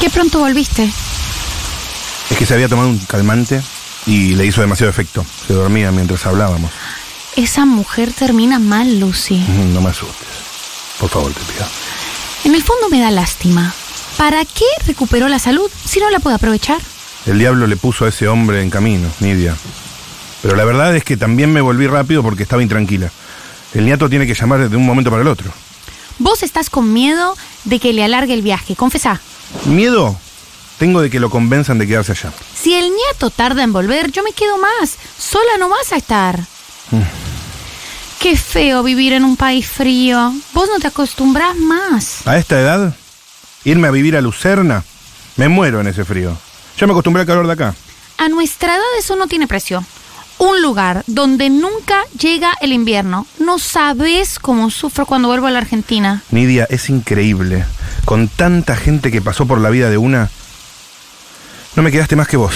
¿Qué 0.00 0.10
pronto 0.10 0.38
volviste? 0.38 0.84
Es 2.30 2.36
que 2.36 2.46
se 2.46 2.54
había 2.54 2.68
tomado 2.68 2.88
un 2.88 2.98
calmante 2.98 3.60
y 4.06 4.34
le 4.36 4.46
hizo 4.46 4.60
demasiado 4.60 4.90
efecto. 4.90 5.24
Se 5.46 5.54
dormía 5.54 5.90
mientras 5.90 6.24
hablábamos. 6.26 6.70
Esa 7.36 7.64
mujer 7.64 8.12
termina 8.12 8.58
mal, 8.58 9.00
Lucy. 9.00 9.38
No 9.72 9.80
me 9.80 9.90
asustes. 9.90 10.28
Por 11.00 11.08
favor, 11.08 11.32
te 11.32 11.40
pido. 11.52 11.66
En 12.44 12.54
el 12.54 12.62
fondo 12.62 12.88
me 12.90 13.00
da 13.00 13.10
lástima. 13.10 13.72
¿Para 14.16 14.44
qué 14.44 14.64
recuperó 14.86 15.28
la 15.28 15.38
salud 15.38 15.70
si 15.84 16.00
no 16.00 16.10
la 16.10 16.20
puede 16.20 16.36
aprovechar? 16.36 16.80
El 17.26 17.38
diablo 17.38 17.66
le 17.66 17.76
puso 17.76 18.04
a 18.04 18.08
ese 18.08 18.28
hombre 18.28 18.62
en 18.62 18.70
camino, 18.70 19.08
Nidia. 19.20 19.56
Pero 20.42 20.56
la 20.56 20.64
verdad 20.64 20.94
es 20.96 21.04
que 21.04 21.16
también 21.16 21.52
me 21.52 21.60
volví 21.60 21.86
rápido 21.86 22.22
porque 22.22 22.44
estaba 22.44 22.62
intranquila. 22.62 23.10
El 23.74 23.84
nieto 23.84 24.08
tiene 24.08 24.26
que 24.26 24.34
llamar 24.34 24.68
de 24.68 24.76
un 24.76 24.86
momento 24.86 25.10
para 25.10 25.22
el 25.22 25.28
otro. 25.28 25.52
Vos 26.18 26.42
estás 26.42 26.70
con 26.70 26.92
miedo 26.92 27.36
de 27.64 27.78
que 27.80 27.92
le 27.92 28.04
alargue 28.04 28.34
el 28.34 28.42
viaje, 28.42 28.76
confesá. 28.76 29.20
Miedo 29.64 30.16
tengo 30.78 31.00
de 31.00 31.10
que 31.10 31.20
lo 31.20 31.28
convenzan 31.28 31.78
de 31.78 31.86
quedarse 31.86 32.12
allá. 32.12 32.32
Si 32.54 32.72
el 32.74 32.90
nieto 32.90 33.30
tarda 33.30 33.62
en 33.64 33.72
volver, 33.72 34.12
yo 34.12 34.22
me 34.22 34.32
quedo 34.32 34.58
más. 34.58 34.96
Sola 35.18 35.58
no 35.58 35.68
vas 35.68 35.92
a 35.92 35.96
estar. 35.96 36.40
Qué 38.20 38.36
feo 38.36 38.82
vivir 38.82 39.12
en 39.12 39.24
un 39.24 39.36
país 39.36 39.66
frío. 39.66 40.32
Vos 40.54 40.68
no 40.72 40.78
te 40.78 40.86
acostumbras 40.86 41.56
más. 41.56 42.26
A 42.26 42.36
esta 42.38 42.60
edad, 42.60 42.94
irme 43.64 43.88
a 43.88 43.92
vivir 43.92 44.16
a 44.16 44.20
Lucerna, 44.20 44.84
me 45.36 45.48
muero 45.48 45.80
en 45.80 45.88
ese 45.88 46.04
frío. 46.04 46.36
Ya 46.78 46.86
me 46.86 46.92
acostumbré 46.92 47.22
al 47.22 47.26
calor 47.26 47.46
de 47.46 47.52
acá. 47.52 47.74
A 48.16 48.28
nuestra 48.28 48.74
edad 48.74 48.98
eso 48.98 49.16
no 49.16 49.26
tiene 49.26 49.46
precio. 49.48 49.84
Un 50.38 50.62
lugar 50.62 51.02
donde 51.08 51.50
nunca 51.50 52.04
llega 52.16 52.52
el 52.60 52.72
invierno. 52.72 53.26
No 53.40 53.58
sabes 53.58 54.38
cómo 54.38 54.70
sufro 54.70 55.06
cuando 55.06 55.26
vuelvo 55.26 55.48
a 55.48 55.50
la 55.50 55.58
Argentina. 55.58 56.22
Nidia, 56.30 56.66
es 56.70 56.88
increíble. 56.88 57.64
Con 58.08 58.28
tanta 58.28 58.74
gente 58.74 59.12
que 59.12 59.20
pasó 59.20 59.44
por 59.44 59.60
la 59.60 59.68
vida 59.68 59.90
de 59.90 59.98
una, 59.98 60.30
no 61.76 61.82
me 61.82 61.92
quedaste 61.92 62.16
más 62.16 62.26
que 62.26 62.38
vos. 62.38 62.54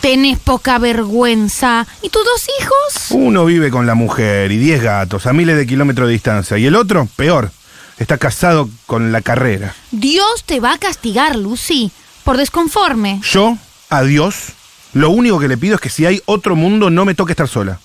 Tenés 0.00 0.38
poca 0.38 0.78
vergüenza. 0.78 1.84
¿Y 2.00 2.10
tus 2.10 2.24
dos 2.24 2.46
hijos? 2.60 3.10
Uno 3.10 3.44
vive 3.44 3.72
con 3.72 3.88
la 3.88 3.96
mujer 3.96 4.52
y 4.52 4.56
diez 4.56 4.80
gatos 4.80 5.26
a 5.26 5.32
miles 5.32 5.56
de 5.56 5.66
kilómetros 5.66 6.06
de 6.06 6.12
distancia. 6.12 6.58
Y 6.58 6.66
el 6.66 6.76
otro, 6.76 7.08
peor, 7.16 7.50
está 7.98 8.18
casado 8.18 8.70
con 8.86 9.10
la 9.10 9.20
carrera. 9.20 9.74
Dios 9.90 10.44
te 10.46 10.60
va 10.60 10.74
a 10.74 10.78
castigar, 10.78 11.34
Lucy, 11.34 11.90
por 12.22 12.36
desconforme. 12.36 13.20
Yo, 13.24 13.58
a 13.90 14.04
Dios, 14.04 14.52
lo 14.92 15.10
único 15.10 15.40
que 15.40 15.48
le 15.48 15.56
pido 15.56 15.74
es 15.74 15.80
que 15.80 15.90
si 15.90 16.06
hay 16.06 16.22
otro 16.26 16.54
mundo 16.54 16.90
no 16.90 17.04
me 17.04 17.16
toque 17.16 17.32
estar 17.32 17.48
sola. 17.48 17.80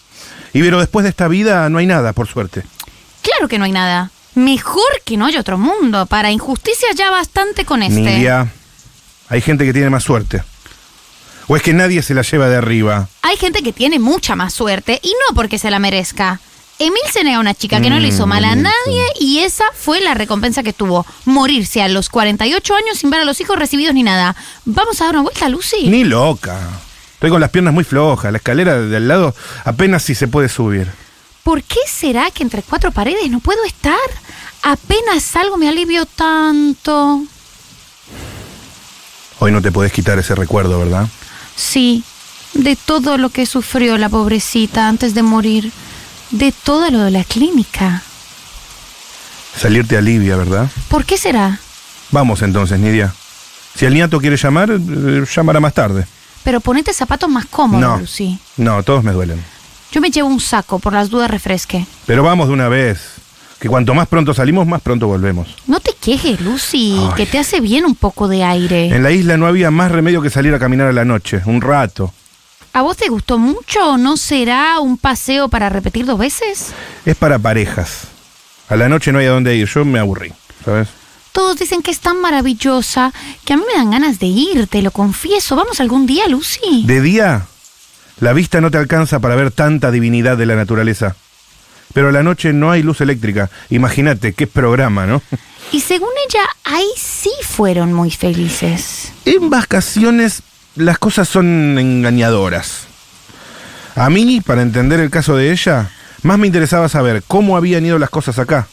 Y 0.54 0.62
pero 0.62 0.80
después 0.80 1.02
de 1.06 1.10
esta 1.10 1.28
vida 1.28 1.70
no 1.70 1.80
hay 1.80 1.88
nada, 1.88 2.14
por 2.14 2.28
suerte. 2.28 2.62
Claro 3.24 3.48
que 3.48 3.58
no 3.58 3.66
hay 3.66 3.72
nada. 3.72 4.12
Mejor 4.36 4.84
que 5.06 5.18
no 5.18 5.26
haya 5.26 5.40
otro 5.40 5.58
mundo. 5.58 6.06
Para 6.06 6.32
injusticia 6.32 6.90
ya 6.96 7.10
bastante 7.12 7.66
con 7.66 7.84
este. 7.84 8.00
Nidia, 8.02 8.52
hay 9.30 9.42
gente 9.42 9.66
que 9.66 9.74
tiene 9.74 9.90
más 9.90 10.04
suerte. 10.04 10.44
¿O 11.48 11.56
es 11.56 11.64
que 11.64 11.74
nadie 11.74 12.02
se 12.04 12.14
la 12.14 12.22
lleva 12.22 12.48
de 12.48 12.58
arriba? 12.58 13.08
Hay 13.24 13.36
gente 13.38 13.64
que 13.64 13.74
tiene 13.74 13.98
mucha 13.98 14.36
más 14.36 14.54
suerte 14.54 15.00
y 15.02 15.10
no 15.10 15.36
porque 15.36 15.58
se 15.58 15.72
la 15.72 15.80
merezca. 15.80 16.40
Emil 16.78 17.02
se 17.12 17.24
nega 17.26 17.38
a 17.38 17.40
una 17.42 17.54
chica 17.56 17.82
que 17.82 17.90
no 17.90 18.00
le 18.00 18.08
hizo 18.08 18.26
mal 18.26 18.46
a 18.46 18.56
Mm, 18.56 18.62
nadie 18.62 19.04
y 19.20 19.40
esa 19.40 19.66
fue 19.74 20.00
la 20.00 20.14
recompensa 20.14 20.64
que 20.64 20.72
tuvo. 20.72 21.06
Morirse 21.26 21.82
a 21.82 21.90
los 21.90 22.08
48 22.10 22.74
años 22.76 23.00
sin 23.00 23.10
ver 23.10 23.20
a 23.22 23.26
los 23.26 23.42
hijos 23.42 23.58
recibidos 23.60 23.94
ni 23.94 24.04
nada. 24.04 24.36
¿Vamos 24.64 25.02
a 25.02 25.06
dar 25.06 25.16
una 25.16 25.24
vuelta, 25.24 25.50
Lucy? 25.50 25.90
Ni 25.90 26.06
loca. 26.06 26.58
Estoy 27.16 27.32
con 27.32 27.42
las 27.42 27.50
piernas 27.50 27.74
muy 27.74 27.84
flojas. 27.84 28.32
La 28.32 28.38
escalera 28.38 28.80
de 28.80 28.96
al 28.96 29.08
lado 29.10 29.36
apenas 29.66 30.04
si 30.04 30.16
se 30.16 30.30
puede 30.30 30.48
subir. 30.48 30.88
¿Por 31.44 31.64
qué 31.64 31.80
será 31.88 32.30
que 32.32 32.44
entre 32.44 32.62
cuatro 32.64 32.92
paredes 32.92 33.30
no 33.30 33.40
puedo 33.40 33.64
estar? 33.66 33.98
Apenas 34.64 35.24
salgo 35.24 35.58
me 35.58 35.70
alivio 35.70 36.06
tanto. 36.06 37.24
Hoy 39.40 39.52
no 39.52 39.62
te 39.62 39.72
podés 39.72 39.92
quitar 39.92 40.20
ese 40.20 40.36
recuerdo, 40.36 40.80
¿verdad? 40.80 41.08
Sí, 41.56 42.04
de 42.54 42.76
todo 42.76 43.18
lo 43.18 43.30
que 43.30 43.46
sufrió 43.46 43.98
la 43.98 44.10
pobrecita 44.10 44.88
antes 44.88 45.14
de 45.14 45.24
morir. 45.24 45.72
De 46.32 46.52
todo 46.52 46.92
lo 46.92 47.00
de 47.00 47.12
la 47.12 47.24
clínica. 47.24 48.04
Salir 49.58 49.88
te 49.88 49.98
alivia, 49.98 50.36
¿verdad? 50.36 50.70
¿Por 50.90 51.06
qué 51.06 51.18
será? 51.18 51.60
Vamos 52.12 52.42
entonces, 52.44 52.80
Nidia. 52.80 53.14
Si 53.76 53.86
el 53.86 53.94
nieto 53.94 54.20
quiere 54.20 54.38
llamar, 54.38 54.70
eh, 54.72 55.24
llamará 55.36 55.60
más 55.60 55.74
tarde. 55.74 56.06
Pero 56.44 56.60
ponete 56.60 56.94
zapatos 56.94 57.30
más 57.30 57.46
cómodos, 57.48 57.82
No. 57.82 57.98
Lucy. 57.98 58.38
No, 58.58 58.84
todos 58.84 59.04
me 59.04 59.12
duelen. 59.12 59.44
Yo 59.92 60.02
me 60.02 60.12
llevo 60.12 60.28
un 60.28 60.40
saco, 60.40 60.80
por 60.80 60.94
las 60.94 61.10
dudas 61.10 61.32
refresque. 61.32 61.86
Pero 62.06 62.24
vamos 62.24 62.48
de 62.48 62.54
una 62.54 62.70
vez. 62.70 63.00
Que 63.60 63.68
cuanto 63.68 63.94
más 63.94 64.08
pronto 64.08 64.34
salimos, 64.34 64.66
más 64.68 64.82
pronto 64.82 65.08
volvemos. 65.08 65.48
No 65.68 65.80
te 65.82 65.94
quejes, 65.94 66.40
Lucy, 66.40 66.96
Ay. 66.98 67.10
que 67.18 67.26
te 67.26 67.40
hace 67.40 67.60
bien 67.60 67.84
un 67.86 67.96
poco 67.96 68.28
de 68.30 68.44
aire. 68.44 68.88
En 68.96 69.04
la 69.04 69.12
isla 69.12 69.36
no 69.36 69.48
había 69.48 69.70
más 69.70 69.92
remedio 69.92 70.22
que 70.22 70.30
salir 70.30 70.54
a 70.54 70.60
caminar 70.60 70.88
a 70.88 70.94
la 70.94 71.04
noche, 71.04 71.42
un 71.46 71.60
rato. 71.60 72.14
¿A 72.72 72.84
vos 72.84 72.96
te 72.96 73.10
gustó 73.10 73.38
mucho 73.38 73.94
o 73.94 73.98
no 73.98 74.16
será 74.16 74.80
un 74.80 74.98
paseo 74.98 75.50
para 75.50 75.68
repetir 75.70 76.06
dos 76.06 76.18
veces? 76.20 76.68
Es 77.06 77.18
para 77.18 77.38
parejas. 77.40 78.04
A 78.70 78.76
la 78.78 78.88
noche 78.88 79.12
no 79.12 79.20
hay 79.20 79.26
a 79.26 79.32
dónde 79.32 79.56
ir, 79.56 79.68
yo 79.68 79.84
me 79.84 80.00
aburrí, 80.00 80.32
¿sabes? 80.64 80.88
Todos 81.34 81.58
dicen 81.60 81.82
que 81.82 81.92
es 81.92 82.00
tan 82.00 82.22
maravillosa 82.22 83.12
que 83.44 83.54
a 83.54 83.58
mí 83.58 83.64
me 83.68 83.78
dan 83.78 83.92
ganas 83.92 84.20
de 84.20 84.28
ir, 84.28 84.68
te 84.68 84.82
lo 84.82 84.92
confieso. 84.92 85.56
¿Vamos 85.56 85.80
algún 85.80 86.06
día, 86.06 86.28
Lucy? 86.28 86.84
De 86.86 87.02
día, 87.02 87.46
la 88.20 88.34
vista 88.34 88.62
no 88.62 88.72
te 88.72 88.78
alcanza 88.78 89.20
para 89.20 89.36
ver 89.36 89.52
tanta 89.52 89.92
divinidad 89.92 90.38
de 90.38 90.46
la 90.46 90.56
naturaleza. 90.56 91.16
Pero 91.94 92.10
a 92.10 92.12
la 92.12 92.24
noche 92.24 92.54
no 92.54 92.72
hay 92.72 92.84
luz 92.84 93.02
eléctrica. 93.02 93.50
Imagínate, 93.70 94.34
qué 94.34 94.46
programa, 94.46 95.06
¿no? 95.06 95.22
Y 95.72 95.82
según 95.82 96.10
ella, 96.28 96.44
ahí 96.64 96.88
sí 96.98 97.32
fueron 97.44 97.94
muy 97.94 98.12
felices. 98.12 99.12
En 99.26 99.50
vacaciones 99.50 100.42
las 100.76 100.98
cosas 100.98 101.28
son 101.28 101.78
engañadoras. 101.78 102.88
A 103.96 104.10
mí, 104.10 104.42
para 104.42 104.62
entender 104.62 105.00
el 105.00 105.10
caso 105.10 105.36
de 105.36 105.52
ella, 105.52 105.92
más 106.24 106.38
me 106.38 106.48
interesaba 106.48 106.90
saber 106.90 107.24
cómo 107.28 107.58
habían 107.58 107.86
ido 107.86 108.00
las 108.00 108.10
cosas 108.10 108.40
acá. 108.40 108.68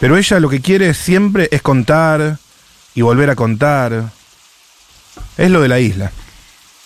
Pero 0.00 0.16
ella 0.16 0.40
lo 0.40 0.48
que 0.48 0.60
quiere 0.60 0.94
siempre 0.94 1.48
es 1.50 1.62
contar 1.62 2.38
y 2.94 3.02
volver 3.02 3.30
a 3.30 3.36
contar. 3.36 4.10
Es 5.36 5.50
lo 5.50 5.60
de 5.60 5.68
la 5.68 5.80
isla. 5.80 6.12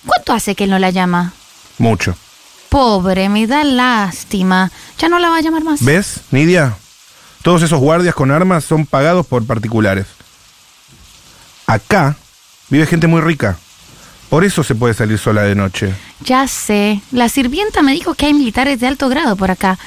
¿Cuánto 0.07 0.33
hace 0.33 0.55
que 0.55 0.65
él 0.65 0.71
no 0.71 0.79
la 0.79 0.91
llama? 0.91 1.33
Mucho. 1.79 2.17
Pobre, 2.69 3.29
me 3.29 3.47
da 3.47 3.65
lástima. 3.65 4.71
Ya 4.99 5.09
no 5.09 5.19
la 5.19 5.29
va 5.31 5.39
a 5.39 5.41
llamar 5.41 5.65
más. 5.65 5.85
¿Ves, 5.85 6.21
Nidia? 6.31 6.77
Todos 7.43 7.63
esos 7.63 7.79
guardias 7.79 8.15
con 8.15 8.31
armas 8.31 8.65
son 8.65 8.87
pagados 8.87 9.27
por 9.27 9.47
particulares. 9.47 10.07
Acá 11.67 12.17
vive 12.71 12.87
gente 12.87 13.07
muy 13.07 13.21
rica. 13.21 13.57
Por 14.29 14.45
eso 14.45 14.65
se 14.65 14.75
puede 14.75 14.95
salir 14.95 15.19
sola 15.19 15.43
de 15.43 15.55
noche. 15.55 15.95
Ya 16.21 16.49
sé. 16.49 17.01
La 17.13 17.29
sirvienta 17.29 17.83
me 17.83 17.93
dijo 17.93 18.15
que 18.15 18.27
hay 18.27 18.35
militares 18.35 18.81
de 18.81 18.87
alto 18.87 19.09
grado 19.09 19.37
por 19.37 19.51
acá. 19.51 19.79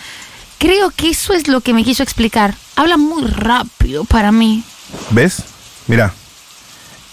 Creo 0.59 0.89
que 0.91 1.09
eso 1.09 1.33
es 1.33 1.47
lo 1.47 1.61
que 1.61 1.73
me 1.73 1.83
quiso 1.83 2.03
explicar. 2.03 2.55
Habla 2.75 2.97
muy 2.97 3.23
rápido 3.23 4.05
para 4.05 4.31
mí. 4.31 4.63
¿Ves? 5.11 5.43
Mira, 5.87 6.13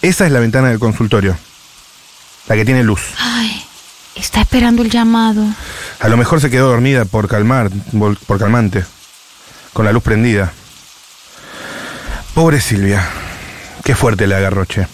esa 0.02 0.26
es 0.26 0.32
la 0.32 0.40
ventana 0.40 0.68
del 0.68 0.78
consultorio. 0.78 1.36
La 2.48 2.54
que 2.54 2.64
tiene 2.64 2.82
luz. 2.82 3.00
Ay, 3.18 3.64
está 4.14 4.40
esperando 4.40 4.82
el 4.82 4.90
llamado. 4.90 5.44
A 6.00 6.08
lo 6.08 6.16
mejor 6.16 6.40
se 6.40 6.50
quedó 6.50 6.68
dormida 6.68 7.04
por 7.04 7.28
calmar, 7.28 7.70
por 8.26 8.38
calmante, 8.38 8.84
con 9.72 9.84
la 9.84 9.92
luz 9.92 10.02
prendida. 10.02 10.52
Pobre 12.34 12.60
Silvia, 12.60 13.08
qué 13.84 13.94
fuerte 13.94 14.26
le 14.26 14.34
agarroche. 14.34 14.86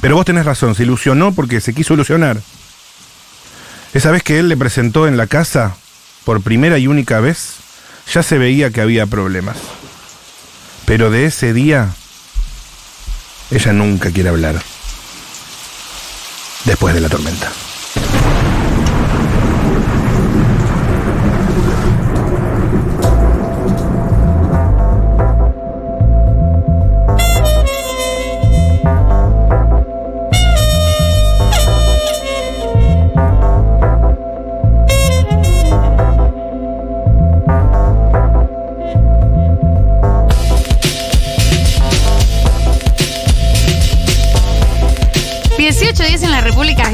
Pero 0.00 0.14
vos 0.14 0.24
tenés 0.24 0.44
razón, 0.44 0.74
se 0.74 0.84
ilusionó 0.84 1.32
porque 1.32 1.60
se 1.60 1.74
quiso 1.74 1.94
ilusionar. 1.94 2.40
Esa 3.92 4.10
vez 4.10 4.22
que 4.22 4.38
él 4.38 4.48
le 4.48 4.56
presentó 4.56 5.08
en 5.08 5.16
la 5.16 5.26
casa, 5.26 5.74
por 6.24 6.42
primera 6.42 6.78
y 6.78 6.86
única 6.86 7.20
vez, 7.20 7.54
ya 8.12 8.22
se 8.22 8.38
veía 8.38 8.70
que 8.70 8.80
había 8.80 9.06
problemas. 9.06 9.56
Pero 10.84 11.10
de 11.10 11.26
ese 11.26 11.52
día, 11.52 11.88
ella 13.50 13.72
nunca 13.72 14.10
quiere 14.10 14.28
hablar. 14.28 14.62
Después 16.66 16.92
de 16.94 17.00
la 17.00 17.08
tormenta. 17.08 17.65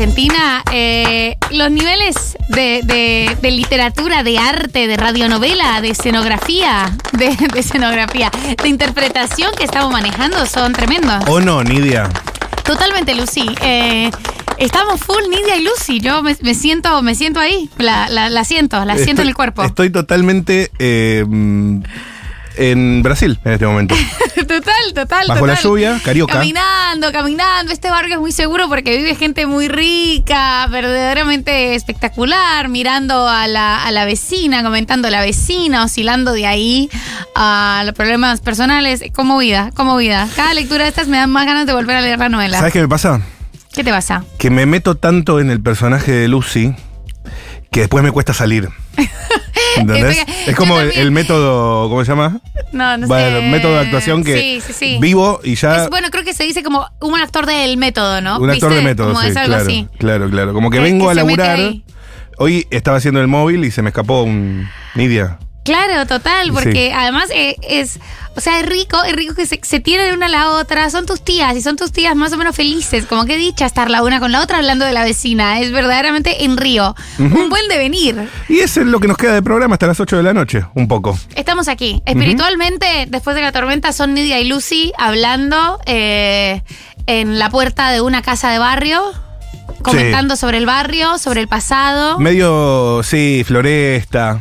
Argentina. 0.07 0.65
eh, 0.73 1.37
los 1.53 1.71
niveles 1.71 2.37
de, 2.49 2.81
de- 2.85 3.37
de 3.41 3.51
literatura, 3.53 4.25
de 4.25 4.37
arte, 4.37 4.89
de 4.89 4.97
radionovela, 4.97 5.81
de 5.81 5.91
escenografía, 5.91 6.91
de, 7.13 7.37
de 7.37 7.61
escenografía, 7.61 8.31
de 8.61 8.69
interpretación 8.69 9.53
que 9.57 9.63
estamos 9.65 9.93
manejando 9.93 10.45
son 10.47 10.73
tremendos. 10.73 11.23
¿O 11.29 11.41
no, 11.41 11.63
Nidia? 11.63 12.09
Totalmente, 12.65 13.15
Lucy. 13.15 13.47
Eh, 13.61 14.11
estamos 14.59 15.01
full 15.01 15.23
Nidia 15.31 15.57
y 15.57 15.63
Lucy. 15.63 16.01
Yo 16.01 16.21
me, 16.25 16.37
me 16.43 16.55
siento, 16.55 17.01
me 17.03 17.15
siento 17.15 17.39
ahí. 17.39 17.71
La, 17.79 18.09
la, 18.09 18.29
la 18.29 18.45
siento, 18.45 18.85
la 18.85 18.97
siento 18.99 19.23
en 19.23 19.29
el 19.29 19.35
cuerpo. 19.35 19.63
Estoy 19.63 19.91
totalmente 19.91 20.73
eh, 20.81 21.25
en 22.57 23.03
Brasil 23.03 23.39
en 23.45 23.53
este 23.53 23.67
momento. 23.67 23.95
total, 24.37 24.95
total. 24.95 25.29
Bajo 25.29 25.47
la 25.47 25.55
lluvia, 25.55 26.01
carioca. 26.05 26.35
Caminando, 26.35 27.13
caminando. 27.13 27.73
Este 27.73 27.91
barrio 27.91 28.17
es 28.17 28.21
muy 28.21 28.33
seguro 28.33 28.69
porque 28.69 28.97
vive 28.97 29.15
gente 29.15 29.47
muy 29.47 29.69
rica, 29.69 30.67
verdaderamente 30.69 31.75
espectacular, 31.75 32.69
mirando 32.69 33.29
a 33.29 33.47
la, 33.47 33.85
a 33.85 33.91
la 33.93 34.05
vecina, 34.05 34.63
comentando 34.63 35.09
a 35.09 35.11
la 35.11 35.21
vecina, 35.21 35.85
oscilando 35.85 36.33
de 36.33 36.47
ahí 36.47 36.91
a 37.35 37.83
los 37.85 37.95
problemas 37.95 38.41
personales. 38.41 39.03
Como 39.15 39.39
vida, 39.39 39.71
como 39.75 39.97
vida. 39.97 40.29
Cada 40.37 40.55
lectura 40.55 40.85
de 40.85 40.91
estas 40.91 41.09
me 41.09 41.17
dan 41.17 41.31
más 41.31 41.47
ganas 41.47 41.67
de 41.67 41.73
volver 41.73 41.97
a 41.97 42.01
leer 42.01 42.19
la 42.19 42.29
novela. 42.29 42.59
¿Sabes 42.59 42.73
qué 42.73 42.81
me 42.81 42.89
pasa? 42.89 43.21
¿Qué 43.73 43.83
te 43.83 43.91
pasa? 43.91 44.25
Que 44.39 44.51
me 44.51 44.67
meto 44.67 44.97
tanto 44.97 45.41
en 45.41 45.51
el 45.51 45.63
personaje 45.63 46.13
de 46.13 46.29
Lucy 46.29 46.75
que 47.73 47.81
después 47.81 48.05
me 48.05 48.13
cuesta 48.13 48.33
salir. 48.33 48.69
¿Entendés? 49.77 50.19
Es 50.47 50.55
como 50.55 50.79
el, 50.81 51.11
método, 51.11 51.89
¿cómo 51.89 52.05
se 52.05 52.13
llama? 52.13 52.41
No, 52.73 52.99
no 52.99 53.07
Bueno, 53.07 53.39
sé. 53.39 53.45
el 53.47 53.51
método 53.51 53.73
de 53.73 53.81
actuación 53.81 54.23
que 54.23 54.39
Sí, 54.39 54.61
sí, 54.67 54.73
sí. 54.75 54.99
vivo 55.01 55.41
y 55.43 55.55
ya 55.55 55.85
Es, 55.85 55.91
bueno, 55.91 56.09
creo 56.11 56.25
que 56.25 56.35
se 56.35 56.45
dice 56.45 56.63
como 56.63 56.87
un 57.01 57.19
actor 57.19 57.47
del 57.47 57.79
método, 57.79 58.21
¿no? 58.21 58.39
un 58.39 58.51
actor 58.51 58.69
¿Viste? 58.69 58.83
de 58.85 58.91
método, 58.91 59.09
Como 59.09 59.23
sí, 59.23 59.29
es 59.29 59.37
algo 59.37 59.55
claro, 59.55 59.65
así. 59.65 59.89
claro, 59.99 60.31
claro. 60.31 60.53
Como 60.53 60.71
que 60.71 60.79
vengo 60.79 61.07
que 61.07 61.11
a 61.13 61.15
laburar. 61.15 61.59
Hoy 62.39 62.67
estaba 62.71 62.99
haciendo 62.99 63.21
el 63.21 63.29
móvil 63.29 63.65
y 63.65 63.71
se 63.71 63.81
me 63.83 63.89
escapó 63.89 64.23
un 64.23 64.69
Nidia. 64.95 65.39
Claro, 65.65 66.07
total, 66.07 66.53
porque 66.53 66.93
además 66.93 67.29
eh, 67.33 67.57
es, 67.63 68.01
o 68.35 68.41
sea, 68.41 68.59
es 68.59 68.67
rico, 68.67 69.03
es 69.05 69.15
rico 69.15 69.35
que 69.35 69.47
se, 69.47 69.61
se 69.63 69.79
tienen 69.79 70.13
una 70.15 70.27
a 70.27 70.29
la 70.29 70.51
otra, 70.51 70.91
son 70.91 71.07
tus 71.07 71.23
tías 71.23 71.55
y 71.57 71.63
son 71.63 71.77
tus 71.77 71.93
tías 71.93 72.17
más 72.17 72.33
o 72.33 72.37
menos 72.37 72.57
felices, 72.57 73.07
como 73.07 73.27
que 73.27 73.37
dicha 73.37 73.65
estar 73.67 73.89
la 73.89 74.03
una 74.03 74.19
con 74.19 74.33
la 74.33 74.41
otra 74.41 74.57
hablando 74.57 74.85
de 74.85 74.93
la 74.93 75.05
vecina, 75.05 75.61
es 75.61 75.71
verdaderamente 75.71 76.45
en 76.45 76.57
río, 76.57 76.97
un 77.19 77.49
buen 77.49 77.69
devenir. 77.69 78.29
Y 78.49 78.59
eso 78.59 78.81
es 78.81 78.87
lo 78.87 78.99
que 78.99 79.07
nos 79.07 79.17
queda 79.17 79.35
de 79.35 79.43
programa 79.43 79.75
hasta 79.75 79.87
las 79.87 80.01
8 80.01 80.17
de 80.17 80.23
la 80.25 80.35
noche, 80.35 80.65
un 80.75 80.89
poco. 80.89 81.17
Estamos 81.37 81.69
aquí, 81.69 82.03
espiritualmente, 82.07 83.07
después 83.09 83.37
de 83.37 83.43
la 83.43 83.53
tormenta, 83.53 83.93
son 83.93 84.15
Nidia 84.15 84.41
y 84.41 84.49
Lucy 84.49 84.93
hablando 84.99 85.79
eh, 85.87 86.63
en 87.07 87.39
la 87.39 87.51
puerta 87.51 87.91
de 87.93 88.01
una 88.01 88.23
casa 88.23 88.51
de 88.51 88.59
barrio, 88.59 89.01
comentando 89.83 90.35
sobre 90.35 90.59
el 90.59 90.67
barrio, 90.67 91.19
sobre 91.19 91.41
el 91.41 91.49
pasado. 91.49 92.19
Medio, 92.19 93.03
sí, 93.05 93.45
Floresta, 93.47 94.41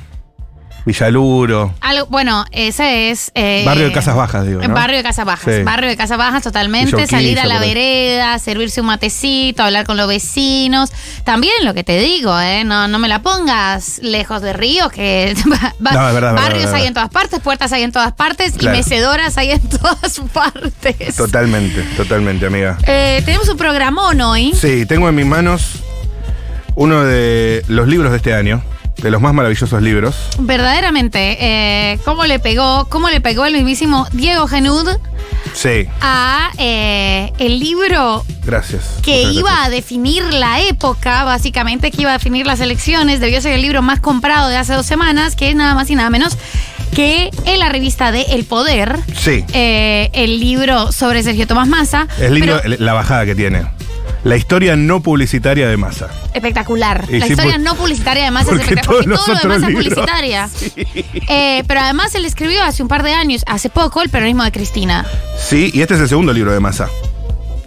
Villaluro. 0.85 1.73
Algo, 1.81 2.07
bueno, 2.07 2.45
ese 2.51 3.11
es. 3.11 3.31
eh, 3.35 3.63
Barrio 3.65 3.85
de 3.85 3.91
Casas 3.91 4.15
Bajas, 4.15 4.45
digo, 4.47 4.61
¿no? 4.61 4.73
Barrio 4.73 4.97
de 4.97 5.03
Casas 5.03 5.25
Bajas. 5.25 5.55
Sí. 5.55 5.63
Barrio 5.63 5.89
de 5.89 5.97
Casas 5.97 6.17
Bajas 6.17 6.43
totalmente. 6.43 7.07
Salir 7.07 7.39
a 7.39 7.45
la 7.45 7.59
vereda, 7.59 8.37
servirse 8.39 8.81
un 8.81 8.87
matecito, 8.87 9.63
hablar 9.63 9.85
con 9.85 9.97
los 9.97 10.07
vecinos. 10.07 10.91
También 11.23 11.53
lo 11.63 11.73
que 11.73 11.83
te 11.83 11.99
digo, 11.99 12.39
¿eh? 12.39 12.63
No, 12.63 12.87
no 12.87 12.99
me 12.99 13.07
la 13.07 13.21
pongas 13.21 13.99
lejos 14.01 14.41
de 14.41 14.53
Río, 14.53 14.89
que 14.89 15.35
No, 15.79 16.07
es 16.07 16.13
verdad, 16.13 16.33
barrios 16.33 16.63
verdad, 16.65 16.75
hay 16.75 16.87
en 16.87 16.93
todas 16.93 17.09
partes, 17.09 17.39
puertas 17.39 17.71
hay 17.73 17.83
en 17.83 17.91
todas 17.91 18.13
partes 18.13 18.53
Claro. 18.53 18.75
y 18.75 18.79
mecedoras 18.79 19.37
hay 19.37 19.51
en 19.51 19.61
todas 19.69 20.19
partes. 20.33 21.15
Totalmente, 21.15 21.81
totalmente, 21.95 22.45
amiga. 22.47 22.77
Eh, 22.87 23.21
tenemos 23.25 23.47
un 23.49 23.57
programón 23.57 24.19
hoy. 24.21 24.53
Sí, 24.53 24.85
tengo 24.85 25.07
en 25.09 25.15
mis 25.15 25.25
manos 25.25 25.83
uno 26.75 27.03
de 27.03 27.63
los 27.67 27.87
libros 27.87 28.11
de 28.11 28.17
este 28.17 28.33
año, 28.33 28.63
de 29.01 29.11
los 29.11 29.21
más 29.21 29.33
maravillosos 29.33 29.81
libros. 29.81 30.15
Verdaderamente, 30.39 31.37
eh, 31.39 31.99
¿cómo 32.05 32.25
le 32.25 32.39
pegó? 32.39 32.87
¿Cómo 32.89 33.09
le 33.09 33.21
pegó 33.21 33.45
el 33.45 33.53
mismísimo 33.53 34.07
Diego 34.13 34.47
Genud 34.47 34.87
Sí, 35.53 35.87
a 36.01 36.51
eh, 36.57 37.31
el 37.39 37.59
libro 37.59 38.23
gracias. 38.45 38.99
que 39.01 39.23
iba 39.23 39.49
gracias. 39.49 39.67
a 39.67 39.69
definir 39.69 40.23
la 40.33 40.61
época, 40.61 41.23
básicamente, 41.23 41.91
que 41.91 42.01
iba 42.03 42.11
a 42.11 42.13
definir 42.13 42.45
las 42.45 42.59
elecciones, 42.61 43.19
debió 43.19 43.41
ser 43.41 43.53
el 43.53 43.61
libro 43.61 43.81
más 43.81 43.99
comprado 43.99 44.49
de 44.49 44.57
hace 44.57 44.73
dos 44.73 44.85
semanas, 44.85 45.35
que 45.35 45.49
es 45.49 45.55
nada 45.55 45.73
más 45.75 45.89
y 45.89 45.95
nada 45.95 46.09
menos 46.09 46.37
que 46.95 47.29
en 47.45 47.59
la 47.59 47.69
revista 47.69 48.11
de 48.11 48.21
El 48.31 48.43
Poder, 48.45 48.97
Sí, 49.17 49.45
eh, 49.53 50.09
el 50.13 50.39
libro 50.41 50.91
sobre 50.91 51.23
Sergio 51.23 51.47
Tomás 51.47 51.67
Massa. 51.67 52.07
es 52.19 52.29
lindo 52.31 52.59
pero 52.61 52.75
la 52.79 52.93
bajada 52.93 53.25
que 53.25 53.33
tiene. 53.33 53.63
La 54.23 54.35
historia 54.37 54.75
no 54.75 55.01
publicitaria 55.01 55.67
de 55.67 55.77
Massa. 55.77 56.09
espectacular. 56.33 57.05
Y 57.09 57.17
la 57.17 57.25
sí, 57.25 57.33
historia 57.33 57.53
por- 57.55 57.61
no 57.63 57.75
publicitaria 57.75 58.25
de 58.25 58.31
Massa 58.31 58.51
es 58.53 58.59
espectacular. 58.61 59.03
todos 59.03 59.25
todo 59.25 59.33
lo 59.35 59.41
demás 59.41 59.57
es 59.63 59.67
libros- 59.75 59.93
publicitaria. 59.95 60.49
Eh, 61.27 61.63
pero 61.67 61.79
además 61.79 62.13
él 62.15 62.25
escribió 62.25 62.63
hace 62.63 62.83
un 62.83 62.87
par 62.89 63.03
de 63.03 63.13
años, 63.13 63.43
hace 63.47 63.69
poco, 63.69 64.01
el 64.01 64.09
peronismo 64.09 64.43
de 64.43 64.51
Cristina. 64.51 65.05
Sí, 65.37 65.71
y 65.73 65.81
este 65.81 65.95
es 65.95 66.01
el 66.01 66.09
segundo 66.09 66.33
libro 66.33 66.51
de 66.53 66.59
Massa. 66.59 66.87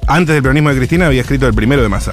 Antes 0.07 0.35
del 0.35 0.43
peronismo 0.43 0.69
de 0.71 0.77
Cristina 0.77 1.07
había 1.07 1.23
escrito 1.23 1.47
el 1.47 1.55
primero 1.55 1.83
de 1.83 1.89
Massa. 1.89 2.13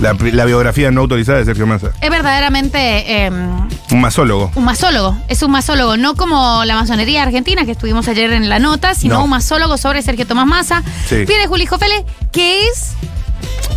La, 0.00 0.14
biografía 0.14 0.90
no 0.90 1.02
autorizada 1.02 1.38
de 1.38 1.44
Sergio 1.44 1.66
Massa. 1.66 1.90
Es 2.00 2.10
verdaderamente. 2.10 3.24
em, 3.26 3.68
Un 3.92 4.00
masólogo. 4.00 4.50
Un 4.54 4.64
masólogo, 4.64 5.16
es 5.28 5.42
un 5.42 5.50
masólogo, 5.50 5.96
no 5.96 6.14
como 6.16 6.64
la 6.64 6.74
masonería 6.74 7.22
argentina 7.22 7.64
que 7.64 7.72
estuvimos 7.72 8.08
ayer 8.08 8.32
en 8.32 8.48
la 8.48 8.58
nota, 8.58 8.94
sino 8.94 9.16
No. 9.16 9.24
un 9.24 9.30
masólogo 9.30 9.76
sobre 9.76 10.02
Sergio 10.02 10.26
Tomás 10.26 10.46
Massa. 10.46 10.82
Sí. 11.08 11.24
Viene 11.26 11.46
Juli 11.46 11.66
Jofele, 11.66 12.04
que 12.32 12.66
es 12.66 12.92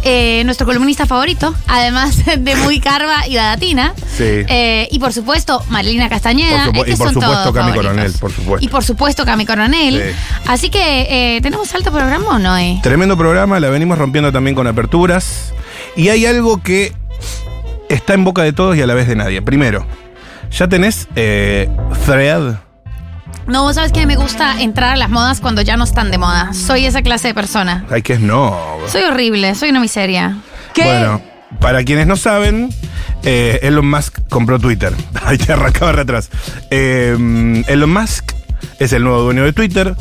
eh, 0.03 0.43
nuestro 0.45 0.65
columnista 0.67 1.05
favorito, 1.05 1.55
además 1.67 2.23
de 2.37 2.55
Muy 2.57 2.79
Carva 2.79 3.27
y 3.27 3.35
Dadatina. 3.35 3.93
Sí. 4.17 4.23
Eh, 4.23 4.87
y 4.91 4.99
por 4.99 5.13
supuesto, 5.13 5.63
Marilina 5.69 6.09
Castañeda. 6.09 6.65
Por 6.65 6.73
supu- 6.75 6.79
Estos 6.79 6.93
y 6.93 6.97
por 6.97 7.07
son 7.07 7.13
supuesto, 7.21 7.53
Cami. 7.53 7.73
Coronel, 7.73 8.11
por 8.19 8.31
supuesto. 8.31 8.65
Y 8.65 8.69
por 8.69 8.83
supuesto, 8.83 9.25
Cami 9.25 9.45
Coronel. 9.45 10.01
Sí. 10.13 10.15
Así 10.47 10.69
que, 10.69 11.35
eh, 11.37 11.41
¿tenemos 11.41 11.73
alto 11.73 11.91
programa 11.91 12.27
o 12.29 12.39
no? 12.39 12.55
Tremendo 12.81 13.17
programa, 13.17 13.59
la 13.59 13.69
venimos 13.69 13.97
rompiendo 13.97 14.31
también 14.31 14.55
con 14.55 14.67
aperturas. 14.67 15.53
Y 15.95 16.09
hay 16.09 16.25
algo 16.25 16.61
que 16.61 16.93
está 17.89 18.13
en 18.13 18.23
boca 18.23 18.43
de 18.43 18.53
todos 18.53 18.75
y 18.77 18.81
a 18.81 18.87
la 18.87 18.93
vez 18.93 19.07
de 19.07 19.15
nadie. 19.15 19.41
Primero, 19.41 19.85
ya 20.51 20.67
tenés 20.67 21.07
Thread. 22.05 22.55
No, 23.47 23.61
vos 23.61 23.75
sabes 23.75 23.91
que 23.91 24.07
me 24.07 24.15
gusta 24.15 24.59
entrar 24.61 24.93
a 24.93 24.95
las 24.95 25.09
modas 25.09 25.39
cuando 25.39 25.61
ya 25.61 25.77
no 25.77 25.83
están 25.83 26.09
de 26.09 26.17
moda. 26.17 26.53
Soy 26.53 26.85
esa 26.85 27.03
clase 27.03 27.27
de 27.29 27.33
persona. 27.35 27.85
Ay, 27.91 28.01
que 28.01 28.13
es 28.13 28.19
no. 28.19 28.57
Soy 28.87 29.03
horrible, 29.03 29.53
soy 29.53 29.69
una 29.69 29.79
miseria. 29.79 30.37
¿Qué? 30.73 30.83
Bueno, 30.83 31.21
para 31.59 31.83
quienes 31.83 32.07
no 32.07 32.15
saben, 32.15 32.69
eh, 33.23 33.59
Elon 33.61 33.87
Musk 33.87 34.19
compró 34.29 34.59
Twitter. 34.59 34.93
Ay, 35.23 35.37
te 35.37 35.53
arrancaba 35.53 35.91
atrás. 35.91 36.29
Eh, 36.71 37.63
Elon 37.67 37.93
Musk 37.93 38.31
es 38.79 38.93
el 38.93 39.03
nuevo 39.03 39.21
dueño 39.21 39.43
de 39.43 39.53
Twitter. 39.53 39.95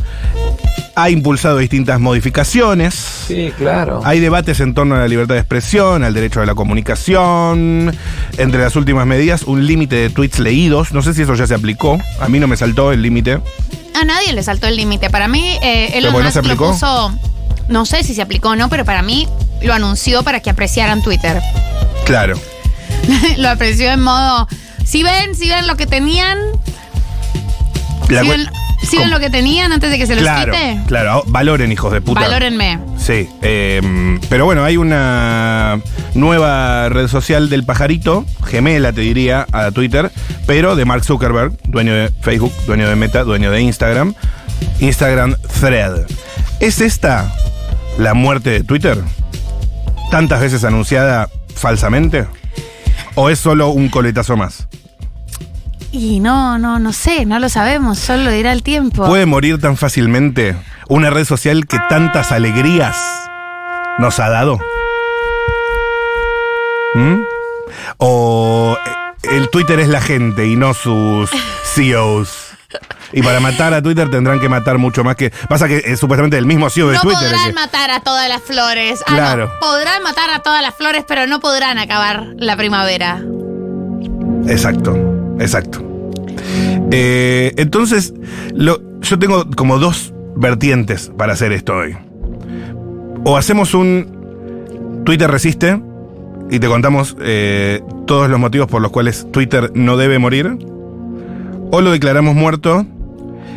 Ha 0.96 1.11
impulsado 1.11 1.58
distintas 1.58 1.98
modificaciones. 1.98 2.94
Sí, 3.27 3.53
claro. 3.58 4.01
Hay 4.05 4.20
debates 4.20 4.60
en 4.60 4.74
torno 4.74 4.94
a 4.94 4.98
la 4.98 5.08
libertad 5.08 5.34
de 5.34 5.41
expresión, 5.41 6.05
al 6.05 6.15
derecho 6.15 6.41
a 6.41 6.46
la 6.46 6.55
comunicación. 6.55 7.96
Entre 8.39 8.60
las 8.60 8.77
últimas 8.77 9.05
medidas, 9.06 9.43
un 9.43 9.67
límite 9.67 9.96
de 9.96 10.10
tweets 10.10 10.39
leídos. 10.39 10.93
No 10.93 11.03
sé 11.03 11.13
si 11.15 11.22
eso 11.22 11.34
ya 11.34 11.46
se 11.48 11.55
aplicó. 11.55 11.98
A 12.20 12.29
mí 12.29 12.39
no 12.39 12.46
me 12.46 12.56
saltó 12.56 12.93
el 12.93 13.03
límite. 13.03 13.41
A 14.01 14.05
nadie 14.05 14.32
le 14.32 14.43
saltó 14.44 14.69
el 14.69 14.77
límite. 14.77 15.10
Para 15.10 15.27
mí, 15.27 15.56
eh, 15.63 15.98
Elon 15.98 16.03
¿Pero 16.03 16.13
por 16.13 16.20
qué 16.20 16.24
no 16.27 16.31
se 16.31 16.39
Musk 16.43 16.46
lo 16.46 16.53
aplicó? 16.53 16.72
puso. 16.72 17.19
No 17.69 17.86
sé 17.86 18.05
si 18.05 18.15
se 18.15 18.22
aplicó 18.22 18.51
o 18.51 18.56
no, 18.56 18.69
pero 18.69 18.84
para 18.84 19.03
mí 19.03 19.27
lo 19.63 19.72
anunció 19.74 20.22
para 20.22 20.41
que 20.41 20.51
apreciaran 20.51 21.03
Twitter. 21.03 21.41
Claro. 22.05 22.39
lo 23.39 23.48
apreció 23.48 23.91
en 23.91 24.01
modo. 24.01 24.46
Si 24.84 25.03
ven, 25.03 25.34
si 25.34 25.48
ven 25.48 25.67
lo 25.67 25.77
que 25.77 25.86
tenían. 25.86 26.39
La 28.08 28.20
si 28.20 28.27
cu- 28.27 28.32
ven, 28.32 28.48
si 28.86 28.96
ven 28.96 29.06
¿Cómo? 29.06 29.17
lo 29.19 29.20
que 29.20 29.31
tenían 29.31 29.72
antes 29.72 29.91
de 29.91 29.98
que 29.98 30.06
se 30.06 30.14
los 30.14 30.22
Claro, 30.22 30.53
quite. 30.53 30.81
claro. 30.86 31.22
Valoren, 31.26 31.70
hijos 31.72 31.93
de 31.93 32.00
puta. 32.00 32.20
Valórenme. 32.20 32.79
Sí, 32.98 33.29
eh, 33.43 34.19
pero 34.29 34.44
bueno, 34.44 34.64
hay 34.64 34.76
una 34.76 35.81
nueva 36.14 36.88
red 36.88 37.08
social 37.08 37.48
del 37.50 37.64
pajarito, 37.64 38.24
gemela 38.46 38.93
te 38.93 39.00
diría, 39.03 39.46
a 39.53 39.70
Twitter, 39.70 40.10
pero 40.46 40.76
de 40.76 40.84
Mark 40.84 41.05
Zuckerberg, 41.05 41.53
dueño 41.64 41.94
de 41.94 42.10
Facebook, 42.20 42.53
dueño 42.67 42.88
de 42.88 42.96
Meta, 42.96 43.24
dueño 43.24 43.50
de 43.50 43.60
Instagram, 43.60 44.14
Instagram 44.81 45.36
Thread. 45.60 46.06
¿Es 46.60 46.81
esta 46.81 47.32
la 47.98 48.14
muerte 48.14 48.50
de 48.50 48.64
Twitter? 48.64 48.98
¿Tantas 50.10 50.41
veces 50.41 50.64
anunciada 50.64 51.29
falsamente? 51.55 52.26
¿O 53.17 53.31
es 53.31 53.38
solo 53.38 53.69
un 53.69 53.88
coletazo 53.88 54.36
más? 54.36 54.67
Y 55.96 56.19
no, 56.19 56.58
no, 56.58 56.81
no 56.81 56.93
sé, 56.93 57.24
no 57.24 57.39
lo 57.39 57.48
sabemos, 57.48 58.01
solo 58.01 58.24
lo 58.24 58.31
dirá 58.32 58.51
el 58.51 58.65
tiempo. 58.65 59.06
¿Puede 59.06 59.27
morir 59.27 59.60
tan 59.60 59.77
fácilmente 59.77 60.56
una 60.89 61.08
red 61.10 61.24
social 61.24 61.67
que 61.69 61.79
tantas 61.89 62.32
alegrías 62.32 62.96
nos 63.98 64.19
ha 64.19 64.29
dado? 64.29 64.58
¿Mm? 66.96 67.20
¿O 67.98 68.77
eh, 68.84 69.36
el 69.36 69.51
Twitter 69.51 69.79
es 69.79 69.89
la 69.89 70.01
gente 70.01 70.46
y 70.48 70.56
no 70.56 70.74
sus 70.74 71.31
CEOs? 71.74 72.41
Y 73.13 73.22
para 73.22 73.39
matar 73.39 73.72
a 73.72 73.81
Twitter 73.81 74.10
tendrán 74.10 74.41
que 74.41 74.48
matar 74.48 74.79
mucho 74.79 75.05
más 75.05 75.15
que. 75.15 75.31
Pasa 75.48 75.69
que 75.69 75.81
es 75.84 76.01
supuestamente 76.01 76.36
el 76.39 76.46
mismo 76.46 76.69
CEO 76.70 76.89
de 76.89 76.96
no 76.96 77.03
Twitter. 77.03 77.22
podrán 77.31 77.46
que- 77.46 77.53
matar 77.53 77.91
a 77.93 78.01
todas 78.01 78.29
las 78.29 78.43
flores. 78.43 79.01
Ah, 79.06 79.10
no, 79.13 79.17
Claro. 79.17 79.53
podrán 79.60 80.03
matar 80.03 80.31
a 80.31 80.41
todas 80.41 80.60
las 80.60 80.74
flores, 80.74 81.05
pero 81.06 81.29
no 81.29 81.39
podrán 81.39 81.79
acabar 81.79 82.24
la 82.36 82.56
primavera. 82.56 83.22
Exacto, 84.48 84.93
exacto. 85.41 85.82
Eh, 86.91 87.53
entonces, 87.56 88.14
lo- 88.55 88.81
yo 89.00 89.19
tengo 89.19 89.44
como 89.56 89.79
dos 89.79 90.12
vertientes 90.36 91.10
para 91.17 91.32
hacer 91.32 91.53
esto 91.53 91.74
hoy. 91.74 91.96
O 93.24 93.36
hacemos 93.36 93.74
un 93.74 95.03
Twitter 95.05 95.31
resiste 95.31 95.81
y 96.50 96.58
te 96.58 96.67
contamos 96.69 97.17
eh, 97.20 97.81
todos 98.06 98.29
los 98.29 98.38
motivos 98.38 98.69
por 98.69 98.82
los 98.82 98.91
cuales 98.91 99.26
Twitter 99.32 99.70
no 99.74 99.96
debe 99.96 100.19
morir. 100.19 100.58
O 101.70 101.81
lo 101.81 101.91
declaramos 101.91 102.34
muerto 102.34 102.86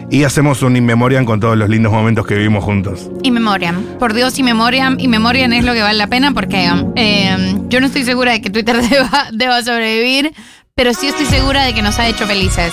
y 0.09 0.23
hacemos 0.23 0.63
un 0.63 0.77
in 0.77 0.85
memoriam 0.85 1.25
con 1.25 1.39
todos 1.41 1.57
los 1.57 1.67
lindos 1.69 1.91
momentos 1.91 2.25
que 2.25 2.35
vivimos 2.35 2.63
juntos. 2.63 3.11
Y 3.23 3.31
Memoriam. 3.31 3.75
Por 3.99 4.13
Dios, 4.13 4.39
y 4.39 4.43
Memoriam. 4.43 4.95
Y 4.99 5.07
Memoriam 5.09 5.51
es 5.51 5.65
lo 5.65 5.73
que 5.73 5.81
vale 5.81 5.97
la 5.97 6.07
pena 6.07 6.31
porque 6.33 6.69
eh, 6.95 7.55
yo 7.67 7.81
no 7.81 7.87
estoy 7.87 8.03
segura 8.05 8.31
de 8.31 8.41
que 8.41 8.49
Twitter 8.49 8.77
deba 9.33 9.61
sobrevivir, 9.63 10.31
pero 10.77 10.93
sí 10.93 11.07
estoy 11.07 11.25
segura 11.25 11.63
de 11.63 11.73
que 11.73 11.81
nos 11.81 11.97
ha 11.97 12.07
hecho 12.07 12.27
felices. 12.27 12.71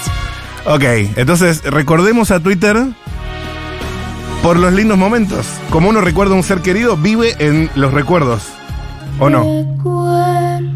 Ok, 0.66 0.84
entonces 1.16 1.64
recordemos 1.64 2.30
a 2.30 2.38
Twitter 2.38 2.76
por 4.42 4.58
los 4.58 4.74
lindos 4.74 4.98
momentos. 4.98 5.46
Como 5.70 5.88
uno 5.88 6.02
recuerda 6.02 6.34
a 6.34 6.36
un 6.36 6.42
ser 6.42 6.60
querido, 6.60 6.98
vive 6.98 7.34
en 7.38 7.70
los 7.74 7.94
recuerdos. 7.94 8.42
¿O 9.18 9.30
no? 9.30 9.46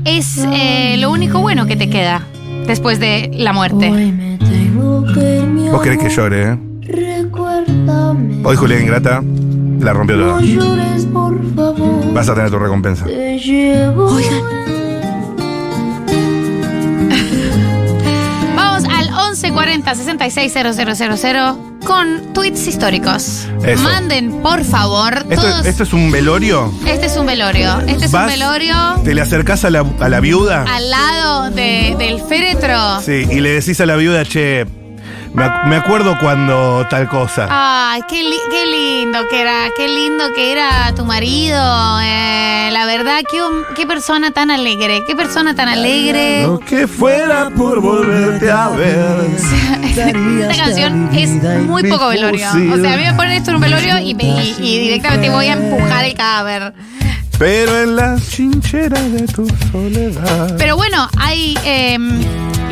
Es 0.07 0.39
eh, 0.39 0.97
lo 0.99 1.11
único 1.11 1.41
bueno 1.41 1.67
que 1.67 1.77
te 1.77 1.91
queda 1.91 2.23
después 2.67 2.99
de 2.99 3.31
la 3.35 3.53
muerte. 3.53 3.91
Vos 5.71 5.83
querés 5.83 5.99
que 5.99 6.09
llore, 6.09 6.53
¿eh? 6.53 6.59
Recuérdame. 6.81 8.41
Hoy 8.43 8.57
Julián 8.57 8.81
Ingrata 8.81 9.23
la 9.81 9.93
rompió 9.93 10.17
No 10.17 10.27
toda. 10.29 10.41
llores, 10.41 11.05
por 11.05 11.55
favor. 11.55 12.13
Vas 12.15 12.27
a 12.31 12.35
tener 12.35 12.51
tu 12.51 12.59
recompensa. 12.59 13.05
Te 13.05 13.39
1140-660000 19.51 21.79
con 21.85 22.33
tweets 22.35 22.67
históricos. 22.67 23.47
Manden, 23.83 24.43
por 24.43 24.65
favor. 24.65 25.25
¿Esto, 25.31 25.43
todos... 25.43 25.67
¿Esto 25.67 25.83
es 25.85 25.93
un 25.93 26.11
velorio? 26.11 26.73
Este 26.87 27.07
es 27.07 27.17
un 27.17 27.27
velorio. 27.27 27.79
Este 27.87 28.07
es 28.07 28.13
un 28.13 28.27
velorio. 28.27 28.75
¿Te 29.05 29.15
le 29.15 29.21
acercás 29.21 29.65
a 29.65 29.71
la, 29.71 29.85
a 30.01 30.09
la 30.09 30.19
viuda? 30.21 30.65
Al 30.69 30.91
lado 30.91 31.51
del 31.51 32.21
féretro. 32.29 33.01
Sí, 33.01 33.27
y 33.31 33.41
le 33.41 33.51
decís 33.53 33.81
a 33.81 33.87
la 33.87 33.95
viuda, 33.97 34.25
che, 34.25 34.67
me, 35.39 35.45
ac- 35.45 35.65
me 35.67 35.77
acuerdo 35.77 36.19
cuando 36.19 36.87
tal 36.91 37.09
cosa. 37.09 37.47
Ay, 37.51 38.01
qué, 38.09 38.23
li- 38.23 38.37
qué 38.51 38.67
lindo 38.67 39.21
que 39.31 39.41
era, 39.41 39.69
qué 39.77 39.87
lindo 39.89 40.25
que 40.35 40.53
era 40.53 40.93
tu 40.95 41.05
marido. 41.05 41.59
eh, 42.03 42.69
la 42.73 42.85
verdad, 42.87 43.21
qué, 43.31 43.39
qué 43.77 43.87
persona 43.87 44.31
tan 44.33 44.51
alegre, 44.51 45.01
qué 45.07 45.15
persona 45.17 45.55
tan 45.55 45.69
alegre. 45.69 46.43
Lo 46.43 46.59
que 46.59 46.87
fuera 46.87 47.51
por 47.51 47.81
volverte 47.81 48.51
a 48.51 48.69
ver. 48.71 49.27
Esta 49.97 50.65
canción 50.65 51.11
es 51.15 51.31
muy 51.63 51.83
poco 51.89 52.09
velorio. 52.09 52.47
O 52.73 52.77
sea, 52.77 52.95
a 52.95 52.97
mí 52.97 53.05
me 53.05 53.15
ponen 53.15 53.33
esto 53.33 53.51
en 53.51 53.57
un 53.57 53.63
velorio 53.63 53.99
y, 53.99 54.15
me- 54.15 54.25
y- 54.25 54.57
y 54.59 54.79
directamente 54.79 55.31
voy 55.31 55.47
a 55.47 55.53
empujar 55.55 56.05
el 56.05 56.15
cadáver. 56.15 56.73
Pero 57.39 57.83
en 57.83 57.95
la 57.95 58.17
chinchera 58.31 59.01
de 59.01 59.27
tu 59.29 59.47
soledad. 59.71 60.57
Pero 60.59 60.77
bueno, 60.77 61.09
hay. 61.19 61.57
em, 61.65 62.21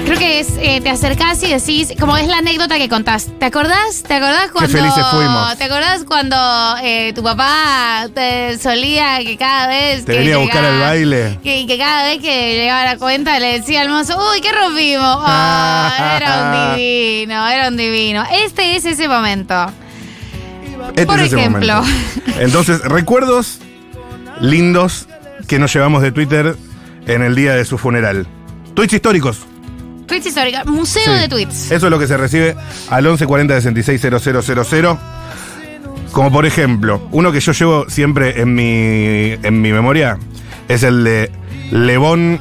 creo 0.04 0.18
que 0.18 0.40
es. 0.40 0.48
eh, 0.58 0.80
te 0.82 0.90
acercás 0.90 1.40
y 1.44 1.52
decís. 1.52 1.92
Como 2.00 2.16
es 2.16 2.26
la 2.26 2.38
anécdota 2.38 2.76
que 2.76 2.88
contás. 2.88 3.28
¿Te 3.38 3.44
acordás? 3.46 4.02
¿Te 4.02 4.14
acordás 4.14 4.50
cuando. 4.50 4.76
felices 4.76 5.04
fuimos. 5.12 5.56
¿Te 5.56 5.64
acordás 5.64 6.02
cuando 6.04 6.36
eh, 6.82 7.12
tu 7.14 7.22
papá 7.22 8.08
te 8.12 8.58
solía 8.58 9.18
que 9.20 9.36
cada 9.36 9.68
vez. 9.68 10.04
Te 10.04 10.12
que 10.14 10.18
venía 10.18 10.34
a 10.34 10.38
buscar 10.38 10.64
al 10.64 10.80
baile. 10.80 11.38
Que, 11.44 11.64
que 11.68 11.78
cada 11.78 12.08
vez 12.08 12.20
que 12.20 12.56
llegaba 12.56 12.84
la 12.86 12.96
cuenta 12.96 13.38
le 13.38 13.60
decía 13.60 13.82
al 13.82 13.88
mozo, 13.88 14.18
uy, 14.32 14.40
¿qué 14.40 14.50
rompimos? 14.52 15.16
Ah, 15.28 16.16
era 16.16 16.42
un 16.42 16.76
divino, 16.76 17.48
era 17.48 17.68
un 17.68 17.76
divino. 17.76 18.24
Este 18.44 18.74
es 18.74 18.84
ese 18.84 19.06
momento. 19.06 19.54
Este 20.88 21.06
Por 21.06 21.20
es 21.20 21.26
ese 21.26 21.36
ejemplo. 21.38 21.74
momento. 21.82 22.00
Entonces, 22.40 22.80
recuerdos 22.80 23.60
lindos 24.40 25.08
que 25.48 25.58
nos 25.58 25.72
llevamos 25.72 26.02
de 26.02 26.12
Twitter 26.12 26.56
en 27.06 27.22
el 27.22 27.34
día 27.34 27.54
de 27.54 27.64
su 27.64 27.78
funeral. 27.78 28.26
Tweets 28.74 28.94
históricos. 28.94 29.38
Tweets 30.06 30.26
históricos, 30.26 30.66
museo 30.66 31.02
Sí. 31.04 31.20
de 31.20 31.28
tweets. 31.28 31.70
Eso 31.70 31.86
es 31.86 31.90
lo 31.90 31.98
que 31.98 32.06
se 32.06 32.16
recibe 32.16 32.54
al 32.90 33.02
1140 33.04 33.60
660000. 33.60 34.96
Como 36.12 36.32
por 36.32 36.46
ejemplo, 36.46 37.06
uno 37.12 37.30
que 37.32 37.40
yo 37.40 37.52
llevo 37.52 37.90
siempre 37.90 38.40
en 38.40 38.54
mi, 38.54 39.32
en 39.42 39.60
mi 39.60 39.72
memoria 39.72 40.18
es 40.68 40.82
el 40.82 41.04
de 41.04 41.30
Levon 41.70 42.40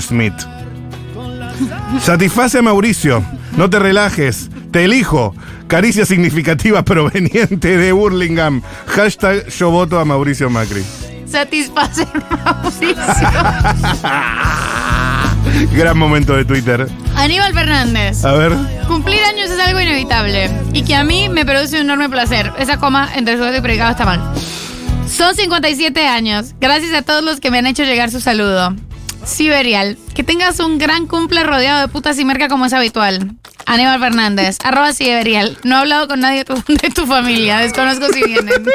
Smith. 0.00 0.34
Satisface 2.00 2.58
a 2.58 2.62
Mauricio, 2.62 3.22
no 3.56 3.68
te 3.70 3.78
relajes, 3.78 4.50
te 4.74 4.86
elijo. 4.86 5.32
Caricia 5.68 6.04
significativa 6.04 6.82
proveniente 6.84 7.78
de 7.78 7.92
Burlingame. 7.92 8.60
Hashtag 8.86 9.46
yo 9.48 9.70
voto 9.70 10.00
a 10.00 10.04
Mauricio 10.04 10.50
Macri. 10.50 10.84
Satisfacer 11.28 12.08
Mauricio. 12.30 12.96
Gran 15.76 15.96
momento 15.96 16.34
de 16.34 16.44
Twitter. 16.44 16.88
Aníbal 17.14 17.54
Fernández. 17.54 18.24
A 18.24 18.32
ver. 18.32 18.52
Cumplir 18.88 19.22
años 19.22 19.48
es 19.48 19.60
algo 19.60 19.80
inevitable 19.80 20.50
y 20.72 20.82
que 20.82 20.96
a 20.96 21.04
mí 21.04 21.28
me 21.28 21.44
produce 21.46 21.76
un 21.76 21.82
enorme 21.82 22.08
placer. 22.08 22.50
Esa 22.58 22.78
coma 22.78 23.08
entre 23.14 23.36
sujeto 23.38 23.58
y 23.58 23.60
predicado 23.60 23.92
está 23.92 24.04
mal. 24.04 24.20
Son 25.08 25.36
57 25.36 26.04
años. 26.08 26.54
Gracias 26.60 26.92
a 26.94 27.02
todos 27.02 27.22
los 27.22 27.38
que 27.38 27.52
me 27.52 27.58
han 27.58 27.68
hecho 27.68 27.84
llegar 27.84 28.10
su 28.10 28.20
saludo. 28.20 28.74
Siberial. 29.26 29.98
Que 30.14 30.22
tengas 30.22 30.60
un 30.60 30.78
gran 30.78 31.06
cumple 31.06 31.42
rodeado 31.44 31.80
de 31.80 31.88
putas 31.88 32.18
y 32.18 32.24
merca 32.24 32.48
como 32.48 32.66
es 32.66 32.72
habitual. 32.72 33.34
Aníbal 33.66 34.00
Fernández. 34.00 34.58
Arroba 34.64 34.92
Siberial. 34.92 35.58
No 35.64 35.76
he 35.76 35.78
hablado 35.80 36.08
con 36.08 36.20
nadie 36.20 36.44
de 36.44 36.90
tu, 36.90 37.06
familia. 37.06 37.58
Desconozco 37.58 38.06
si 38.12 38.22
vienen. 38.24 38.64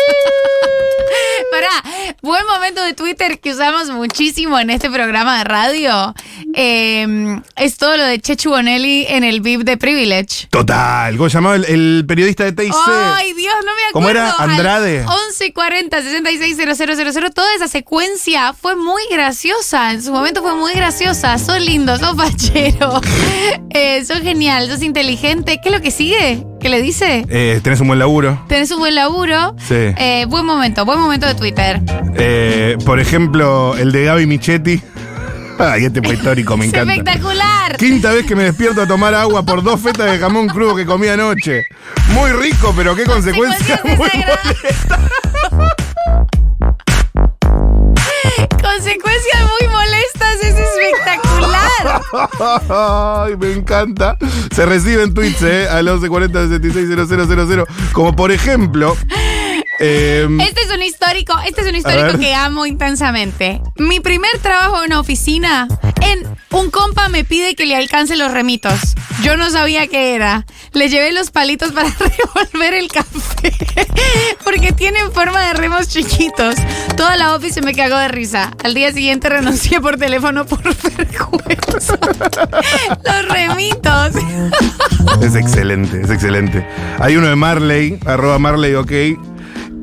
Pará, 1.52 2.16
buen 2.22 2.46
momento 2.46 2.84
de 2.84 2.94
Twitter 2.94 3.40
que 3.40 3.54
usamos 3.54 3.90
muchísimo 3.90 4.60
en 4.60 4.70
este 4.70 4.90
programa 4.90 5.40
de 5.40 5.44
radio. 5.46 6.14
eh, 6.54 7.40
es 7.56 7.78
todo 7.78 7.98
lo 7.98 8.04
de 8.04 8.20
Chechu 8.20 8.52
Bonelli 8.52 9.06
en 9.10 9.24
el 9.24 9.42
VIP 9.42 9.62
de 9.62 9.78
Privilege. 9.78 10.48
Total. 10.52 11.18
¿Cómo 11.18 11.30
se 11.30 11.36
llamaba 11.36 11.56
el, 11.56 11.66
el 11.66 12.06
periodista 12.08 12.44
de 12.44 12.52
TIC? 12.52 12.74
Ay, 12.88 13.34
Dios, 13.34 13.56
no 13.66 13.72
me 13.76 13.82
acuerdo. 13.90 13.94
¿Cómo 13.94 14.10
era? 14.10 14.34
Andrade. 14.38 15.00
1140 15.00 16.02
660000. 16.02 17.34
Toda 17.34 17.56
esa 17.56 17.68
secuencia 17.68 18.54
fue 18.54 18.76
muy 18.76 19.02
graciosa. 19.10 19.92
En 19.92 20.04
su 20.04 20.12
momento 20.12 20.39
fue 20.42 20.56
muy 20.56 20.74
graciosa. 20.74 21.38
Sos 21.38 21.60
lindo, 21.62 21.98
sos 21.98 22.16
fachero. 22.16 23.02
eh, 23.70 24.04
sos 24.06 24.20
genial, 24.20 24.68
sos 24.70 24.82
inteligente. 24.82 25.60
¿Qué 25.62 25.70
es 25.70 25.76
lo 25.76 25.82
que 25.82 25.92
sigue? 25.92 26.46
¿Qué 26.60 26.70
le 26.70 26.82
dice? 26.82 27.26
Eh, 27.30 27.60
tenés 27.64 27.80
un 27.80 27.88
buen 27.88 28.00
laburo. 28.00 28.44
Tenés 28.48 28.72
un 28.72 28.80
buen 28.80 28.96
laburo. 28.96 29.56
Sí. 29.68 29.76
Eh, 29.76 30.26
buen 30.28 30.46
momento, 30.46 30.86
buen 30.86 31.00
momento 31.00 31.26
de 31.28 31.36
Twitter. 31.36 31.82
Eh, 32.16 32.78
por 32.86 33.00
ejemplo, 33.00 33.76
el 33.78 33.92
de 33.92 34.06
Gaby 34.06 34.26
Michetti. 34.26 34.82
Ay, 35.60 35.86
este 35.86 36.02
fue 36.02 36.14
histórico, 36.14 36.56
me 36.58 36.66
encanta. 36.68 36.94
espectacular. 36.94 37.76
Quinta 37.78 38.12
vez 38.14 38.26
que 38.26 38.36
me 38.36 38.44
despierto 38.44 38.82
a 38.82 38.88
tomar 38.88 39.14
agua 39.14 39.44
por 39.44 39.62
dos 39.64 39.80
fetas 39.80 40.12
de 40.12 40.18
jamón 40.18 40.48
crudo 40.48 40.76
que 40.76 40.86
comí 40.86 41.08
anoche. 41.08 41.64
Muy 42.14 42.32
rico, 42.32 42.74
pero 42.76 42.96
qué 42.96 43.04
consecuencias 43.04 43.80
muy 43.84 43.96
Consecuencias 43.96 44.40
molestas. 44.88 45.00
Consecuencias 48.62 49.42
muy 49.42 49.68
molestas. 49.70 50.19
Ay, 52.70 53.36
me 53.38 53.54
encanta. 53.54 54.18
Se 54.54 54.66
reciben 54.66 55.14
tweets, 55.14 55.42
¿eh? 55.44 55.68
Al 55.70 55.86
1140 55.86 56.48
660000. 56.50 57.66
Como 57.94 58.16
por 58.16 58.32
ejemplo. 58.32 58.96
Eh, 59.80 60.28
Este 60.42 60.62
es 60.62 60.72
un 60.74 60.82
histórico, 60.84 61.34
este 61.48 61.62
es 61.62 61.68
un 61.68 61.76
histórico 61.76 62.18
que 62.20 62.34
amo 62.34 62.66
intensamente. 62.66 63.62
Mi 63.78 64.00
primer 64.00 64.38
trabajo 64.40 64.80
en 64.80 64.88
una 64.92 65.00
oficina, 65.00 65.68
en 66.02 66.28
un 66.52 66.70
compa 66.72 67.10
me 67.10 67.24
pide 67.24 67.56
que 67.56 67.66
le 67.66 67.76
alcance 67.76 68.16
los 68.16 68.32
remitos. 68.32 68.80
Yo 69.22 69.36
no 69.36 69.50
sabía 69.50 69.88
qué 69.88 70.16
era. 70.16 70.46
Le 70.74 70.88
llevé 70.88 71.12
los 71.12 71.30
palitos 71.32 71.72
para 71.74 71.90
revolver 72.00 72.74
el 72.74 72.88
café. 72.90 73.52
Porque 74.44 74.72
tienen 74.72 75.12
forma 75.12 75.46
de 75.48 75.54
remos 75.54 75.90
chiquitos. 75.90 76.56
Toda 76.96 77.18
la 77.18 77.36
office 77.36 77.62
me 77.62 77.74
cagó 77.74 77.98
de 77.98 78.08
risa. 78.08 78.52
Al 78.64 78.74
día 78.74 78.94
siguiente 78.94 79.28
renuncié 79.30 79.82
por 79.82 79.98
teléfono 79.98 80.46
por 80.46 80.62
vergüenza. 80.98 81.98
Los 83.04 83.28
remitos. 83.28 84.12
Es 85.22 85.36
excelente, 85.36 86.02
es 86.02 86.10
excelente. 86.10 86.66
Hay 87.00 87.18
uno 87.18 87.28
de 87.28 87.36
Marley, 87.36 88.00
arroba 88.06 88.40
Marley, 88.40 88.76
ok. 88.76 88.92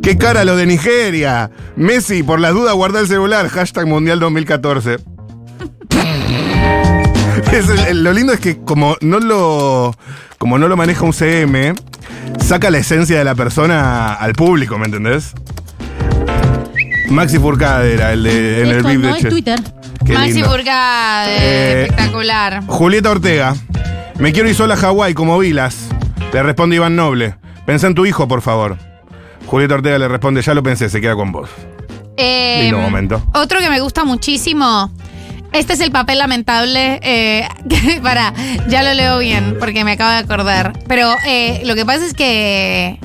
¿Qué 0.06 0.16
cara 0.16 0.44
lo 0.44 0.54
de 0.54 0.66
Nigeria? 0.66 1.50
Messi, 1.74 2.22
por 2.22 2.38
las 2.38 2.52
dudas, 2.52 2.72
guarda 2.76 3.00
el 3.00 3.08
celular. 3.08 3.48
Hashtag 3.48 3.88
Mundial 3.88 4.20
2014. 4.20 4.98
Es 7.52 7.68
el- 7.68 7.78
el- 7.88 8.04
lo 8.04 8.12
lindo 8.12 8.32
es 8.32 8.38
que 8.38 8.56
como 8.62 8.96
no 9.00 9.18
lo 9.18 9.92
como 10.38 10.58
no 10.58 10.68
lo 10.68 10.76
maneja 10.76 11.02
un 11.04 11.12
CM, 11.12 11.74
saca 12.38 12.70
la 12.70 12.78
esencia 12.78 13.18
de 13.18 13.24
la 13.24 13.34
persona 13.34 14.12
al 14.14 14.34
público, 14.34 14.78
¿me 14.78 14.84
entendés? 14.86 15.32
Maxi 17.10 17.40
Furcade 17.40 17.94
era 17.94 18.12
el 18.12 18.22
de 18.22 18.62
en 18.62 18.68
el 18.68 18.82
VIP 18.84 19.00
no 19.00 19.14
de 19.14 19.20
Che. 19.22 19.28
Twitter. 19.28 19.58
Qué 20.04 20.12
Maxi 20.12 20.34
lindo. 20.34 20.50
Burgade, 20.50 21.36
Eh, 21.40 21.82
espectacular. 21.82 22.62
Julieta 22.68 23.10
Ortega. 23.10 23.56
Me 24.20 24.32
quiero 24.32 24.48
ir 24.48 24.54
sola 24.54 24.74
a 24.74 24.76
Hawái 24.76 25.14
como 25.14 25.36
Vilas. 25.40 25.88
Le 26.32 26.44
responde 26.44 26.76
Iván 26.76 26.94
Noble. 26.94 27.34
Pensá 27.66 27.88
en 27.88 27.96
tu 27.96 28.06
hijo, 28.06 28.28
por 28.28 28.40
favor. 28.40 28.76
Julieta 29.46 29.74
Ortega 29.74 29.98
le 29.98 30.08
responde, 30.08 30.42
ya 30.42 30.54
lo 30.54 30.62
pensé, 30.62 30.88
se 30.88 31.00
queda 31.00 31.14
con 31.14 31.32
vos. 31.32 31.48
Eh, 32.16 32.60
Lindo 32.62 32.78
momento. 32.78 33.22
Otro 33.34 33.60
que 33.60 33.68
me 33.70 33.80
gusta 33.80 34.04
muchísimo. 34.04 34.90
Este 35.52 35.74
es 35.74 35.80
el 35.80 35.90
papel 35.90 36.18
lamentable. 36.18 36.98
eh, 37.02 37.48
para, 38.02 38.32
ya 38.68 38.82
lo 38.82 38.94
leo 38.94 39.18
bien 39.18 39.56
porque 39.58 39.84
me 39.84 39.92
acabo 39.92 40.10
de 40.10 40.18
acordar. 40.18 40.72
Pero 40.88 41.14
eh, 41.26 41.62
lo 41.64 41.74
que 41.74 41.84
pasa 41.86 42.04
es 42.06 42.14
que 42.14 42.98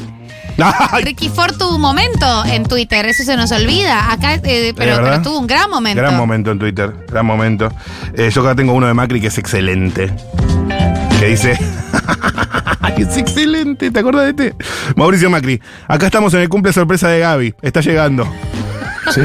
Ay, 0.92 1.04
Ricky 1.04 1.30
Ford 1.30 1.56
tuvo 1.58 1.76
un 1.76 1.82
momento 1.82 2.46
en 2.46 2.66
Twitter, 2.66 3.06
eso 3.06 3.24
se 3.24 3.36
nos 3.36 3.52
olvida. 3.52 4.12
Acá, 4.12 4.36
eh, 4.36 4.74
pero 4.76 5.22
tuvo 5.22 5.40
un 5.40 5.48
gran 5.48 5.70
momento. 5.70 6.02
Gran 6.02 6.18
momento 6.18 6.52
en 6.52 6.60
Twitter, 6.60 6.94
gran 7.08 7.26
momento. 7.26 7.72
Eh, 8.14 8.30
yo 8.34 8.42
acá 8.42 8.56
tengo 8.56 8.74
uno 8.74 8.88
de 8.88 8.94
Macri 8.94 9.22
que 9.22 9.28
es 9.28 9.38
excelente. 9.38 10.12
Dice. 11.32 11.54
es 12.98 13.16
excelente, 13.16 13.90
¿te 13.90 14.00
acuerdas 14.00 14.26
de 14.26 14.30
este? 14.32 14.66
Mauricio 14.98 15.30
Macri. 15.30 15.62
Acá 15.88 16.08
estamos 16.08 16.34
en 16.34 16.42
el 16.42 16.50
cumple 16.50 16.74
sorpresa 16.74 17.08
de 17.08 17.20
Gaby. 17.20 17.56
Está 17.62 17.80
llegando. 17.80 18.28
Sí. 19.12 19.22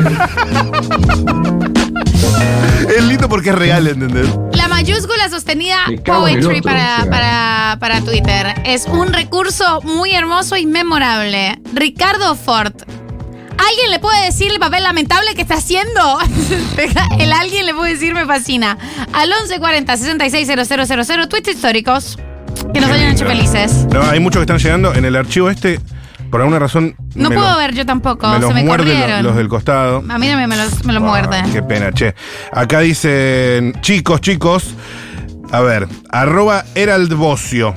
Es 2.96 3.02
lindo 3.02 3.28
porque 3.28 3.50
es 3.50 3.56
real, 3.56 3.88
¿entendés? 3.88 4.28
La 4.52 4.68
mayúscula 4.68 5.28
sostenida 5.28 5.78
Poetry 6.04 6.58
otro, 6.58 6.62
para, 6.62 6.98
o 6.98 7.02
sea. 7.02 7.10
para, 7.10 7.76
para 7.80 8.00
Twitter. 8.02 8.54
Es 8.64 8.86
un 8.86 9.12
recurso 9.12 9.80
muy 9.82 10.12
hermoso 10.12 10.56
y 10.56 10.64
memorable. 10.64 11.58
Ricardo 11.74 12.36
Ford. 12.36 12.72
¿Alguien 13.68 13.90
le 13.90 13.98
puede 13.98 14.24
decir 14.26 14.52
el 14.52 14.58
papel 14.58 14.82
lamentable 14.84 15.34
que 15.34 15.42
está 15.42 15.54
haciendo? 15.54 16.18
el 17.18 17.32
alguien 17.32 17.66
le 17.66 17.74
puede 17.74 17.94
decir 17.94 18.14
me 18.14 18.24
fascina. 18.26 18.78
Al 19.12 19.28
1140 19.28 19.96
660000 19.96 21.28
tweets 21.28 21.48
históricos 21.48 22.18
que 22.72 22.80
nos 22.80 22.90
hayan 22.90 23.12
hecho 23.12 23.26
felices. 23.26 23.86
No, 23.92 24.02
hay 24.02 24.20
muchos 24.20 24.40
que 24.40 24.42
están 24.42 24.58
llegando 24.58 24.94
en 24.94 25.04
el 25.04 25.16
archivo 25.16 25.50
este. 25.50 25.80
Por 26.30 26.40
alguna 26.40 26.58
razón. 26.58 26.96
No 27.14 27.28
me 27.30 27.36
puedo 27.36 27.50
lo- 27.52 27.58
ver 27.58 27.72
yo 27.74 27.86
tampoco, 27.86 28.26
Me 28.28 28.34
se 28.34 28.40
los 28.40 28.54
me 28.54 28.64
muerde 28.64 28.84
lo- 28.86 28.90
corrieron. 29.00 29.22
los 29.24 29.36
del 29.36 29.48
costado. 29.48 29.98
A 30.08 30.18
mí 30.18 30.26
también 30.28 30.48
me 30.48 30.56
los, 30.56 30.84
me 30.84 30.92
los 30.92 31.02
Ah, 31.02 31.06
muerde. 31.06 31.42
Qué 31.52 31.62
pena, 31.62 31.92
che. 31.92 32.14
Acá 32.52 32.80
dicen, 32.80 33.74
chicos, 33.80 34.20
chicos. 34.20 34.74
A 35.52 35.60
ver, 35.60 35.86
arroba 36.10 36.64
Herald 36.74 37.14
Bocio. 37.14 37.74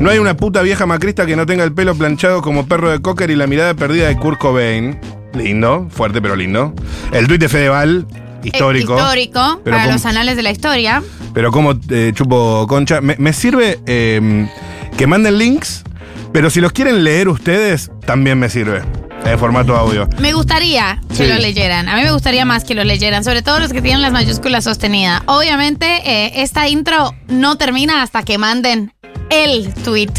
No 0.00 0.10
hay 0.10 0.18
una 0.18 0.36
puta 0.36 0.60
vieja 0.62 0.84
macrista 0.84 1.24
que 1.24 1.36
no 1.36 1.46
tenga 1.46 1.64
el 1.64 1.72
pelo 1.72 1.94
planchado 1.94 2.42
como 2.42 2.66
perro 2.66 2.90
de 2.90 3.00
cocker 3.00 3.30
y 3.30 3.36
la 3.36 3.46
mirada 3.46 3.72
perdida 3.74 4.08
de 4.08 4.16
Kurt 4.16 4.38
Cobain. 4.38 4.98
Lindo, 5.36 5.88
fuerte 5.90 6.20
pero 6.22 6.34
lindo. 6.36 6.74
El 7.12 7.26
tuit 7.28 7.40
de 7.40 7.48
Fedeval, 7.48 8.06
histórico. 8.42 8.94
Eh, 8.94 8.96
histórico, 9.02 9.60
Pero 9.64 9.76
para 9.76 9.92
los 9.92 10.04
anales 10.06 10.36
de 10.36 10.42
la 10.42 10.50
historia. 10.50 11.02
Pero 11.34 11.52
como 11.52 11.74
eh, 11.90 12.12
chupo 12.14 12.66
concha. 12.68 13.00
Me, 13.00 13.16
me 13.18 13.32
sirve 13.32 13.78
eh, 13.86 14.48
que 14.96 15.06
manden 15.06 15.38
links, 15.38 15.84
pero 16.32 16.48
si 16.50 16.60
los 16.60 16.72
quieren 16.72 17.04
leer 17.04 17.28
ustedes, 17.28 17.90
también 18.06 18.38
me 18.38 18.48
sirve. 18.48 18.82
En 19.24 19.38
formato 19.40 19.74
audio. 19.76 20.08
Me 20.20 20.32
gustaría 20.32 21.00
que 21.08 21.14
Sí. 21.16 21.26
lo 21.26 21.34
leyeran. 21.38 21.88
A 21.88 21.96
mí 21.96 22.02
me 22.02 22.12
gustaría 22.12 22.44
más 22.44 22.62
que 22.62 22.74
lo 22.76 22.84
leyeran, 22.84 23.24
sobre 23.24 23.42
todo 23.42 23.58
los 23.58 23.72
que 23.72 23.82
tienen 23.82 24.00
las 24.00 24.12
mayúsculas 24.12 24.62
sostenidas. 24.64 25.20
Obviamente, 25.26 25.86
eh, 26.04 26.42
esta 26.42 26.68
intro 26.68 27.12
no 27.26 27.56
termina 27.58 28.02
hasta 28.02 28.22
que 28.22 28.38
manden 28.38 28.92
el 29.30 29.74
tweet 29.82 30.10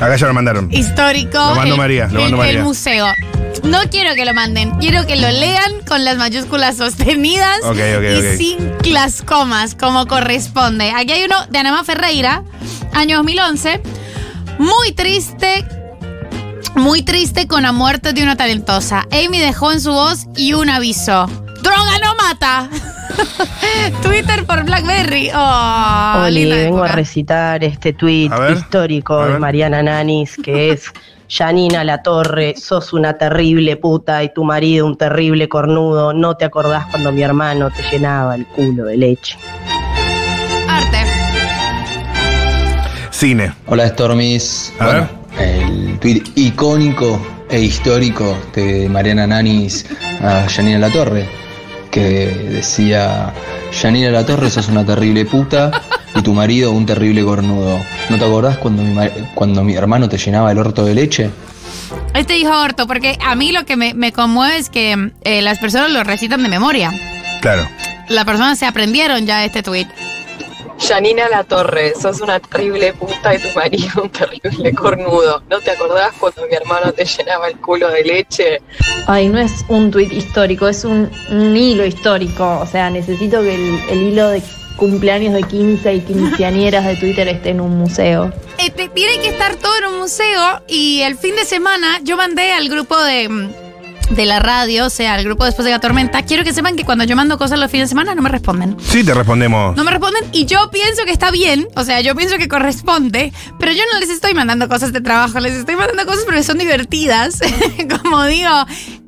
Acá 0.00 0.16
ya 0.16 0.26
lo 0.26 0.34
mandaron. 0.34 0.72
histórico. 0.72 1.36
Lo 1.38 1.54
mando 1.54 1.74
el, 1.74 1.78
María, 1.78 2.06
lo 2.06 2.10
el- 2.18 2.22
mando 2.22 2.36
María. 2.38 2.58
el 2.58 2.64
museo. 2.64 3.06
No 3.64 3.78
quiero 3.90 4.14
que 4.14 4.24
lo 4.24 4.32
manden, 4.32 4.70
quiero 4.78 5.06
que 5.06 5.16
lo 5.16 5.28
lean 5.30 5.72
con 5.86 6.04
las 6.04 6.16
mayúsculas 6.16 6.76
sostenidas 6.78 7.58
Ok, 7.64 7.76
ok, 7.98 8.04
y 8.34 8.36
sin 8.38 8.72
las 8.92 9.20
comas, 9.22 9.74
como 9.74 10.06
corresponde. 10.06 10.90
Aquí 10.96 11.12
hay 11.12 11.24
uno 11.24 11.36
de 11.50 11.58
Anema 11.58 11.84
Ferreira, 11.84 12.42
año 12.94 13.18
2011. 13.18 13.82
Muy 14.58 14.92
triste, 14.92 15.66
muy 16.74 17.02
triste 17.02 17.46
con 17.46 17.62
la 17.64 17.72
muerte 17.72 18.12
de 18.14 18.22
una 18.22 18.36
talentosa. 18.36 19.06
Amy 19.12 19.38
dejó 19.38 19.72
en 19.72 19.80
su 19.80 19.92
voz 19.92 20.26
y 20.36 20.54
un 20.54 20.70
aviso. 20.70 21.28
¡Droga 21.62 21.98
no 22.02 22.14
mata! 22.14 22.68
Twitter 24.02 24.44
por 24.44 24.64
Blackberry. 24.64 25.30
Oh, 25.34 26.22
Oli, 26.24 26.50
vengo 26.50 26.82
a 26.82 26.88
recitar 26.88 27.62
este 27.64 27.92
ver, 27.92 28.52
histórico 28.56 29.24
de 29.24 29.38
Mariana 29.38 29.82
Nanis, 29.82 30.36
que 30.42 30.70
es 30.72 30.92
Janina 31.28 31.84
La 31.84 32.02
Torre, 32.02 32.54
sos 32.56 32.92
una 32.92 33.16
terrible 33.16 33.76
puta 33.76 34.22
y 34.24 34.32
tu 34.34 34.44
marido 34.44 34.86
un 34.86 34.96
terrible 34.96 35.48
cornudo. 35.48 36.12
No 36.12 36.36
te 36.36 36.44
acordás 36.44 36.86
cuando 36.86 37.12
mi 37.12 37.22
hermano 37.22 37.70
te 37.70 37.82
llenaba 37.90 38.34
el 38.34 38.46
culo 38.46 38.84
de 38.84 38.96
leche. 38.96 39.38
Arte. 40.68 41.04
Cine. 43.10 43.52
Hola 43.66 43.88
Stormis. 43.88 44.72
A 44.78 44.86
bueno, 44.86 45.08
el 45.38 45.98
tweet 46.00 46.22
icónico 46.34 47.20
e 47.48 47.60
histórico 47.60 48.36
de 48.54 48.88
Mariana 48.88 49.26
Nanis 49.26 49.86
a 50.22 50.48
Janina 50.48 50.78
Latorre, 50.78 51.28
que 51.90 52.26
decía, 52.50 53.32
Janina 53.80 54.10
Latorre 54.10 54.50
sos 54.50 54.68
una 54.68 54.84
terrible 54.84 55.24
puta 55.24 55.70
y 56.14 56.22
tu 56.22 56.32
marido 56.34 56.72
un 56.72 56.86
terrible 56.86 57.22
cornudo. 57.24 57.78
¿No 58.08 58.18
te 58.18 58.24
acordás 58.24 58.58
cuando 58.58 58.82
mi, 58.82 58.92
ma- 58.94 59.08
cuando 59.34 59.62
mi 59.64 59.74
hermano 59.74 60.08
te 60.08 60.18
llenaba 60.18 60.50
el 60.52 60.58
orto 60.58 60.84
de 60.84 60.94
leche? 60.94 61.30
Este 62.14 62.34
dijo 62.34 62.52
orto, 62.60 62.86
porque 62.86 63.18
a 63.24 63.34
mí 63.34 63.52
lo 63.52 63.64
que 63.64 63.76
me, 63.76 63.94
me 63.94 64.12
conmueve 64.12 64.58
es 64.58 64.70
que 64.70 65.12
eh, 65.22 65.42
las 65.42 65.58
personas 65.58 65.90
lo 65.90 66.02
recitan 66.04 66.42
de 66.42 66.48
memoria. 66.48 66.92
Claro. 67.40 67.66
Las 68.08 68.24
personas 68.24 68.58
se 68.58 68.66
aprendieron 68.66 69.26
ya 69.26 69.44
este 69.44 69.62
tweet. 69.62 69.86
Janina 70.80 71.28
La 71.28 71.44
Torre, 71.44 71.92
sos 72.00 72.20
una 72.20 72.40
terrible 72.40 72.92
puta 72.94 73.34
y 73.34 73.38
tu 73.38 73.48
marido 73.54 74.02
un 74.02 74.10
terrible 74.10 74.72
cornudo. 74.74 75.42
¿No 75.48 75.60
te 75.60 75.70
acordás 75.70 76.12
cuando 76.18 76.46
mi 76.46 76.54
hermano 76.54 76.92
te 76.92 77.04
llenaba 77.04 77.48
el 77.48 77.56
culo 77.58 77.88
de 77.90 78.02
leche? 78.02 78.62
Ay, 79.06 79.28
no 79.28 79.38
es 79.38 79.64
un 79.68 79.90
tuit 79.90 80.12
histórico, 80.12 80.68
es 80.68 80.84
un, 80.84 81.10
un 81.30 81.56
hilo 81.56 81.84
histórico. 81.84 82.60
O 82.60 82.66
sea, 82.66 82.90
necesito 82.90 83.40
que 83.42 83.54
el, 83.54 83.80
el 83.90 84.02
hilo 84.02 84.28
de 84.28 84.42
cumpleaños 84.76 85.34
de 85.34 85.42
15 85.42 85.94
y 85.94 86.00
quinceañeras 86.00 86.86
de 86.86 86.96
Twitter 86.96 87.28
esté 87.28 87.50
en 87.50 87.60
un 87.60 87.76
museo. 87.76 88.32
Este, 88.58 88.88
tiene 88.88 89.20
que 89.20 89.28
estar 89.28 89.56
todo 89.56 89.76
en 89.78 89.92
un 89.92 89.98
museo 90.00 90.62
y 90.66 91.02
el 91.02 91.16
fin 91.18 91.36
de 91.36 91.44
semana 91.44 92.00
yo 92.02 92.16
mandé 92.16 92.52
al 92.52 92.68
grupo 92.70 92.98
de, 92.98 93.28
mm, 93.28 93.50
de 94.10 94.26
la 94.26 94.40
radio, 94.40 94.86
o 94.86 94.90
sea, 94.90 95.14
al 95.14 95.24
grupo 95.24 95.44
después 95.44 95.64
de 95.64 95.70
la 95.70 95.80
tormenta. 95.80 96.22
Quiero 96.22 96.44
que 96.44 96.52
sepan 96.52 96.76
que 96.76 96.84
cuando 96.84 97.04
yo 97.04 97.16
mando 97.16 97.38
cosas 97.38 97.58
los 97.58 97.70
fines 97.70 97.86
de 97.86 97.88
semana 97.90 98.14
no 98.14 98.22
me 98.22 98.28
responden. 98.28 98.76
Sí, 98.80 99.04
te 99.04 99.14
respondemos. 99.14 99.76
No 99.76 99.84
me 99.84 99.90
responden 99.90 100.24
y 100.32 100.46
yo 100.46 100.70
pienso 100.70 101.04
que 101.04 101.12
está 101.12 101.30
bien, 101.30 101.68
o 101.76 101.84
sea, 101.84 102.00
yo 102.00 102.14
pienso 102.14 102.36
que 102.36 102.48
corresponde, 102.48 103.32
pero 103.58 103.72
yo 103.72 103.82
no 103.92 103.98
les 104.00 104.10
estoy 104.10 104.34
mandando 104.34 104.68
cosas 104.68 104.92
de 104.92 105.00
trabajo, 105.00 105.40
les 105.40 105.54
estoy 105.54 105.76
mandando 105.76 106.04
cosas 106.06 106.24
porque 106.24 106.42
son 106.42 106.58
divertidas. 106.58 107.38
Como 108.02 108.24
digo, 108.24 108.50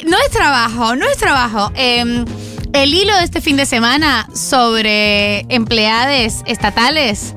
no 0.06 0.16
es 0.18 0.30
trabajo, 0.30 0.96
no 0.96 1.06
es 1.06 1.16
trabajo. 1.16 1.72
Eh, 1.74 2.24
el 2.72 2.94
hilo 2.94 3.14
de 3.16 3.24
este 3.24 3.40
fin 3.40 3.56
de 3.56 3.66
semana 3.66 4.28
sobre 4.34 5.40
empleades 5.54 6.42
estatales 6.46 7.34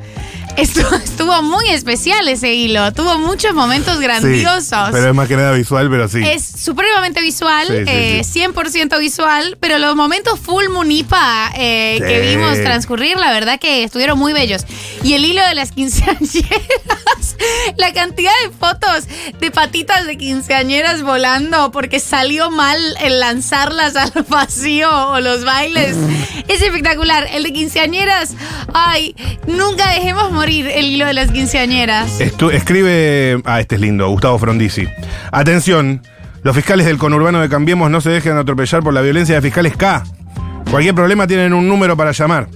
estuvo, 0.57 0.95
estuvo 0.95 1.41
muy 1.41 1.69
especial 1.69 2.27
ese 2.27 2.53
hilo, 2.53 2.91
tuvo 2.93 3.17
muchos 3.17 3.53
momentos 3.53 3.99
grandiosos. 3.99 4.87
Sí, 4.87 4.91
pero 4.91 5.09
es 5.09 5.15
más 5.15 5.27
que 5.27 5.35
nada 5.35 5.51
visual, 5.51 5.89
pero 5.89 6.07
sí. 6.07 6.21
Es 6.23 6.43
supremamente 6.45 7.21
visual, 7.21 7.67
Sí, 7.67 7.73
sí, 7.73 7.83
eh, 7.87 8.21
sí. 8.23 8.39
100% 8.41 8.99
visual, 8.99 9.57
pero 9.59 9.77
los 9.79 9.95
momentos 9.95 10.39
full 10.39 10.69
munipa 10.69 11.51
eh, 11.55 11.99
que 11.99 12.21
vimos 12.35 12.55
transcurrir, 12.55 13.17
la 13.17 13.31
verdad 13.31 13.59
que 13.59 13.83
estuvieron 13.83 14.17
muy 14.17 14.33
bellos. 14.33 14.65
Y 15.03 15.13
el 15.13 15.25
hilo 15.25 15.45
de 15.45 15.55
las 15.55 15.71
quinceañeras, 15.71 17.24
la 17.77 17.93
cantidad 17.93 18.31
de 18.43 18.51
fotos 18.51 19.05
de 19.39 19.51
patitas 19.51 20.05
de 20.05 20.17
quinceañeras 20.17 21.01
volando 21.03 21.71
porque 21.71 21.99
salió 21.99 22.51
mal 22.51 22.77
el 23.01 23.19
lanzarlas 23.19 23.95
al 23.95 24.11
vacío 24.29 24.89
o 25.09 25.19
los 25.19 25.43
bailes, 25.45 25.95
es 26.47 26.61
espectacular. 26.61 27.27
El 27.31 27.43
de 27.43 27.53
quinceañeras, 27.53 28.33
ay, 28.73 29.15
nunca 29.47 29.89
dejemos 29.91 30.31
morir 30.31 30.67
el 30.67 30.85
hilo 30.85 31.05
de 31.05 31.13
las 31.13 31.31
quinceañeras. 31.31 32.19
Estu- 32.19 32.51
escribe. 32.53 33.41
Ah, 33.45 33.59
este 33.59 33.75
es 33.75 33.81
lindo, 33.81 34.07
Gustavo 34.09 34.37
Frondizi. 34.39 34.87
Atención, 35.31 36.01
los 36.43 36.55
fiscales 36.55 36.85
del 36.85 36.97
conurbano 36.97 37.39
de 37.41 37.49
Cambiemos 37.49 37.89
no 37.89 38.01
se 38.01 38.09
dejen 38.09 38.37
atropellar 38.37 38.83
por 38.83 38.93
la 38.93 39.01
violencia 39.01 39.35
de 39.35 39.41
fiscales 39.41 39.75
K. 39.75 40.03
Cualquier 40.69 40.95
problema 40.95 41.27
tienen 41.27 41.53
un 41.53 41.67
número 41.67 41.95
para 41.97 42.11
llamar. 42.11 42.47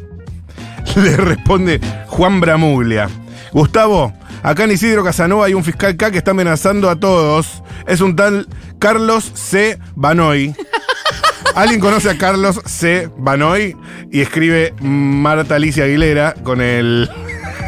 Le 0.95 1.15
responde 1.17 1.79
Juan 2.07 2.39
Bramuglia. 2.39 3.09
Gustavo, 3.51 4.13
acá 4.43 4.63
en 4.63 4.71
Isidro 4.71 5.03
Casanova 5.03 5.45
hay 5.45 5.53
un 5.53 5.63
fiscal 5.63 5.95
K 5.95 6.11
que 6.11 6.17
está 6.17 6.31
amenazando 6.31 6.89
a 6.89 6.99
todos. 6.99 7.63
Es 7.87 8.01
un 8.01 8.15
tal 8.15 8.47
Carlos 8.79 9.31
C. 9.33 9.79
Banoy. 9.95 10.55
Alguien 11.55 11.79
conoce 11.79 12.09
a 12.09 12.17
Carlos 12.17 12.61
C. 12.65 13.09
Banoy 13.17 13.75
y 14.11 14.21
escribe 14.21 14.73
Marta 14.79 15.55
Alicia 15.55 15.85
Aguilera 15.85 16.33
con 16.43 16.61
el. 16.61 17.09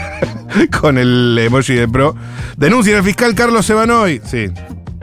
con 0.82 0.98
el 0.98 1.38
emoji 1.40 1.74
de 1.74 1.88
pro. 1.88 2.16
Denuncia 2.58 2.98
al 2.98 3.04
fiscal 3.04 3.36
Carlos 3.36 3.66
C. 3.66 3.74
Banoy. 3.74 4.22
Sí. 4.26 4.52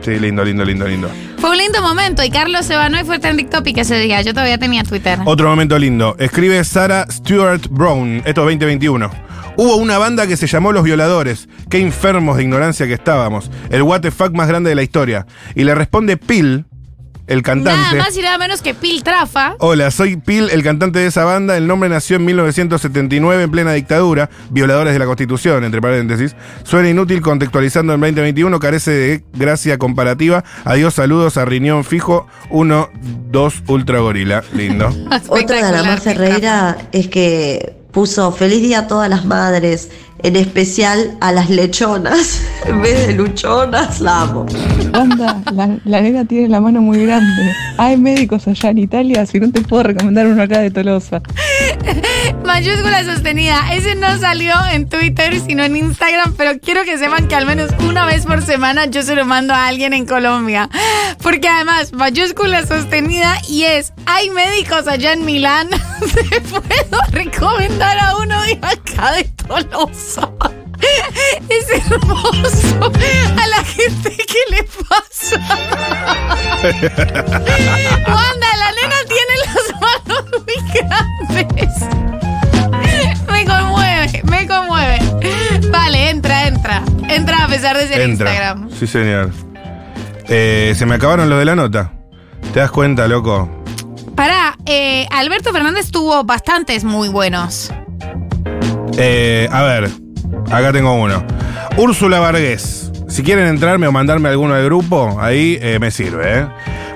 Sí, 0.00 0.18
lindo, 0.18 0.44
lindo, 0.44 0.64
lindo, 0.64 0.87
lindo. 0.87 1.11
Fue 1.38 1.50
un 1.50 1.56
lindo 1.58 1.82
momento 1.82 2.22
y 2.22 2.30
Carlos 2.30 2.66
Sebanoy 2.66 3.04
fue 3.04 3.18
trending 3.18 3.50
topic 3.50 3.78
ese 3.78 3.98
día. 3.98 4.22
Yo 4.22 4.32
todavía 4.32 4.58
tenía 4.58 4.84
Twitter. 4.84 5.18
Otro 5.24 5.48
momento 5.48 5.78
lindo. 5.78 6.16
Escribe 6.18 6.62
Sarah 6.64 7.06
Stewart 7.11 7.66
Brown. 7.68 8.18
Esto 8.18 8.28
es 8.28 8.58
2021. 8.58 9.11
Hubo 9.56 9.74
una 9.74 9.98
banda 9.98 10.28
que 10.28 10.37
se 10.37 10.46
llamó 10.46 10.70
Los 10.70 10.84
Violadores. 10.84 11.48
Qué 11.68 11.80
enfermos 11.80 12.37
de 12.37 12.44
ignorancia 12.44 12.87
que 12.87 12.94
estábamos. 12.94 13.50
El 13.70 13.82
what 13.82 14.02
the 14.02 14.12
fuck 14.12 14.32
más 14.32 14.46
grande 14.46 14.70
de 14.70 14.76
la 14.76 14.84
historia. 14.84 15.26
Y 15.56 15.64
le 15.64 15.74
responde 15.74 16.16
Pil, 16.16 16.66
el 17.28 17.42
cantante. 17.42 17.80
Nada 17.80 18.04
más 18.04 18.16
y 18.16 18.22
nada 18.22 18.38
menos 18.38 18.62
que 18.62 18.74
Pil 18.74 19.04
Trafa. 19.04 19.54
Hola, 19.58 19.90
soy 19.90 20.16
Pil, 20.16 20.50
el 20.50 20.62
cantante 20.62 20.98
de 20.98 21.06
esa 21.06 21.24
banda. 21.24 21.56
El 21.56 21.66
nombre 21.66 21.88
nació 21.88 22.16
en 22.16 22.24
1979 22.24 23.42
en 23.42 23.50
plena 23.50 23.72
dictadura. 23.72 24.30
Violadores 24.50 24.92
de 24.92 24.98
la 24.98 25.06
Constitución, 25.06 25.62
entre 25.64 25.80
paréntesis. 25.80 26.34
Suena 26.64 26.88
inútil 26.88 27.20
contextualizando 27.20 27.94
en 27.94 28.00
2021, 28.00 28.58
carece 28.58 28.90
de 28.90 29.24
gracia 29.34 29.78
comparativa. 29.78 30.42
Adiós, 30.64 30.94
saludos 30.94 31.36
a 31.36 31.44
Riñón 31.44 31.84
Fijo 31.84 32.26
1, 32.50 32.90
2 33.30 33.62
Ultra 33.68 34.00
Gorila. 34.00 34.42
Lindo. 34.54 34.88
Otra 35.28 35.70
de 35.70 35.82
Mar 35.82 36.00
Pil 36.00 36.00
Ferreira 36.00 36.78
es 36.92 37.08
que 37.08 37.76
puso 37.92 38.32
feliz 38.32 38.62
día 38.62 38.80
a 38.80 38.86
todas 38.86 39.08
las 39.08 39.24
madres, 39.24 39.90
en 40.22 40.37
especial 40.37 41.16
a 41.20 41.33
las 41.33 41.50
lechonas, 41.50 42.42
en 42.66 42.83
vez 42.83 43.07
de 43.07 43.14
luchonas, 43.14 44.00
la 44.00 44.22
amo. 44.22 44.46
Onda, 44.94 45.40
la, 45.52 45.78
la 45.85 46.00
nena 46.00 46.24
tiene 46.24 46.48
la 46.48 46.61
mano 46.61 46.81
muy 46.81 47.04
grande. 47.04 47.54
Hay 47.76 47.96
médicos 47.96 48.48
allá 48.48 48.70
en 48.70 48.78
Italia, 48.78 49.26
si 49.26 49.38
no 49.38 49.50
te 49.50 49.61
puedo 49.61 49.85
recomendar 49.85 50.26
uno 50.26 50.42
acá 50.42 50.61
de 50.61 50.70
Tolosa. 50.70 51.22
Mayúscula 52.44 53.04
sostenida. 53.04 53.72
Ese 53.72 53.94
no 53.94 54.18
salió 54.18 54.54
en 54.72 54.88
Twitter, 54.88 55.38
sino 55.40 55.64
en 55.64 55.76
Instagram, 55.76 56.35
pero 56.37 56.59
quiero 56.59 56.85
que 56.85 56.98
sepan 56.98 57.28
que 57.28 57.35
al 57.35 57.46
menos 57.46 57.70
una 57.87 58.07
vez 58.07 58.24
por 58.26 58.42
semana 58.42 58.87
yo 58.87 59.02
se 59.02 59.14
lo 59.14 59.24
mando 59.24 59.54
a 59.54 59.66
alguien 59.66 59.92
en 59.92 60.07
Colombia. 60.07 60.68
Porque 61.22 61.48
además, 61.48 61.92
mayúscula 61.92 62.66
sostenida 62.66 63.37
y 63.48 63.64
es, 63.64 63.92
hay 64.07 64.31
médicos 64.31 64.88
allá 64.88 65.12
en 65.12 65.24
Milán. 65.24 65.68
Te 66.31 66.40
puedo 66.40 67.02
recomendar 67.11 67.98
a 67.98 68.16
uno 68.16 68.40
de 68.42 68.52
acá 68.62 69.12
de 69.12 69.24
Tolosa. 69.46 70.07
Es 71.50 71.68
hermoso. 71.90 72.92
A 73.40 73.46
la 73.46 73.64
gente 73.64 74.16
que 74.16 74.42
le 74.50 74.62
pasa. 74.88 75.38
Wanda, 78.08 78.48
la 78.56 78.72
nena 78.72 78.96
tiene 79.06 79.34
las 79.44 79.66
manos 79.80 80.24
muy 80.46 80.58
grandes. 80.72 81.74
Me 83.30 83.44
conmueve, 83.44 84.22
me 84.24 84.46
conmueve. 84.46 84.98
Vale, 85.70 86.10
entra, 86.10 86.46
entra. 86.46 86.82
Entra 87.08 87.44
a 87.44 87.48
pesar 87.48 87.76
de 87.76 87.88
ser 87.88 88.00
Entra. 88.00 88.30
Instagram. 88.30 88.70
Sí, 88.78 88.86
señor. 88.86 89.30
Eh, 90.28 90.74
se 90.76 90.86
me 90.86 90.94
acabaron 90.94 91.28
los 91.28 91.38
de 91.38 91.44
la 91.44 91.54
nota. 91.54 91.92
¿Te 92.52 92.60
das 92.60 92.70
cuenta, 92.70 93.08
loco? 93.08 93.48
Pará, 94.14 94.56
eh, 94.66 95.06
Alberto 95.10 95.52
Fernández 95.52 95.90
tuvo 95.90 96.24
bastantes 96.24 96.84
muy 96.84 97.08
buenos. 97.08 97.72
Eh, 99.00 99.48
a 99.52 99.62
ver, 99.62 99.88
acá 100.50 100.72
tengo 100.72 100.92
uno. 100.92 101.24
Úrsula 101.76 102.18
Vargués. 102.18 102.90
Si 103.08 103.22
quieren 103.22 103.46
entrarme 103.46 103.87
o 103.87 103.92
mandarme 103.92 104.28
alguno 104.28 104.54
al 104.54 104.64
grupo, 104.64 105.16
ahí 105.20 105.56
eh, 105.62 105.78
me 105.80 105.92
sirve. 105.92 106.40
¿eh? 106.40 106.46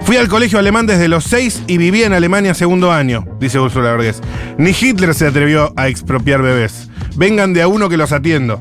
Fui 0.03 0.17
al 0.17 0.27
colegio 0.27 0.59
alemán 0.59 0.85
desde 0.87 1.07
los 1.07 1.23
seis 1.23 1.63
y 1.69 1.79
viví 1.79 2.03
en 2.03 2.13
Alemania 2.13 2.55
segundo 2.55 2.91
año, 2.91 3.25
dice 3.39 3.61
Úrsula 3.61 3.93
Vargués. 3.93 4.21
Ni 4.59 4.71
Hitler 4.71 5.15
se 5.15 5.29
atrevió 5.29 5.73
a 5.77 5.87
expropiar 5.87 6.43
bebés. 6.43 6.91
Vengan 7.15 7.53
de 7.53 7.63
a 7.63 7.69
uno 7.69 7.89
que 7.89 7.97
los 7.97 8.11
atiendo. 8.11 8.61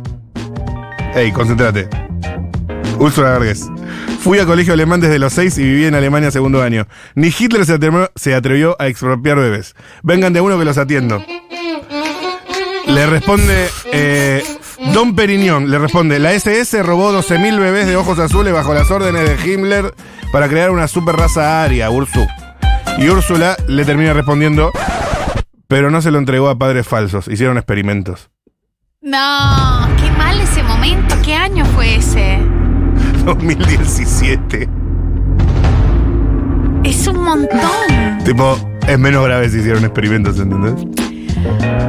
Ey, 1.15 1.31
concéntrate. 1.31 1.89
Úrsula 2.99 3.31
Vargas. 3.31 3.71
Fui 4.19 4.37
al 4.37 4.45
colegio 4.45 4.73
alemán 4.73 5.01
desde 5.01 5.17
los 5.17 5.33
seis 5.33 5.57
y 5.57 5.63
viví 5.63 5.85
en 5.85 5.95
Alemania 5.95 6.29
segundo 6.29 6.61
año. 6.61 6.87
Ni 7.15 7.29
Hitler 7.29 7.65
se 7.65 7.73
atrevió, 7.73 8.11
se 8.15 8.35
atrevió 8.35 8.75
a 8.77 8.87
expropiar 8.87 9.37
bebés. 9.37 9.75
Vengan 10.03 10.31
de 10.31 10.39
a 10.39 10.43
uno 10.43 10.59
que 10.59 10.65
los 10.65 10.77
atiendo. 10.77 11.25
Le 12.93 13.05
responde 13.05 13.69
eh, 13.85 14.43
Don 14.93 15.15
Periñón, 15.15 15.69
le 15.71 15.79
responde, 15.79 16.19
la 16.19 16.33
SS 16.33 16.83
robó 16.83 17.13
12.000 17.13 17.59
bebés 17.59 17.87
de 17.87 17.95
ojos 17.95 18.19
azules 18.19 18.53
bajo 18.53 18.73
las 18.73 18.91
órdenes 18.91 19.23
de 19.27 19.51
Himmler 19.53 19.93
para 20.31 20.49
crear 20.49 20.71
una 20.71 20.87
super 20.87 21.15
raza 21.15 21.63
aria, 21.63 21.89
Ursu. 21.89 22.25
Y 22.97 23.07
Úrsula 23.07 23.55
le 23.67 23.85
termina 23.85 24.13
respondiendo, 24.13 24.71
pero 25.67 25.89
no 25.89 26.01
se 26.01 26.11
lo 26.11 26.19
entregó 26.19 26.49
a 26.49 26.57
padres 26.57 26.85
falsos, 26.87 27.27
hicieron 27.27 27.57
experimentos. 27.57 28.29
No, 29.01 29.87
qué 29.97 30.11
mal 30.11 30.39
ese 30.41 30.61
momento. 30.61 31.15
¿Qué 31.23 31.33
año 31.33 31.65
fue 31.73 31.95
ese? 31.95 32.39
2017. 33.25 34.69
Es 36.83 37.07
un 37.07 37.23
montón. 37.23 38.23
Tipo, 38.25 38.57
es 38.87 38.99
menos 38.99 39.23
grave 39.23 39.49
si 39.49 39.59
hicieron 39.59 39.85
experimentos, 39.85 40.37
¿entendés? 40.39 41.00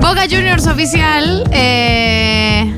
Boca 0.00 0.22
Juniors 0.30 0.66
oficial 0.66 1.44
eh, 1.52 2.72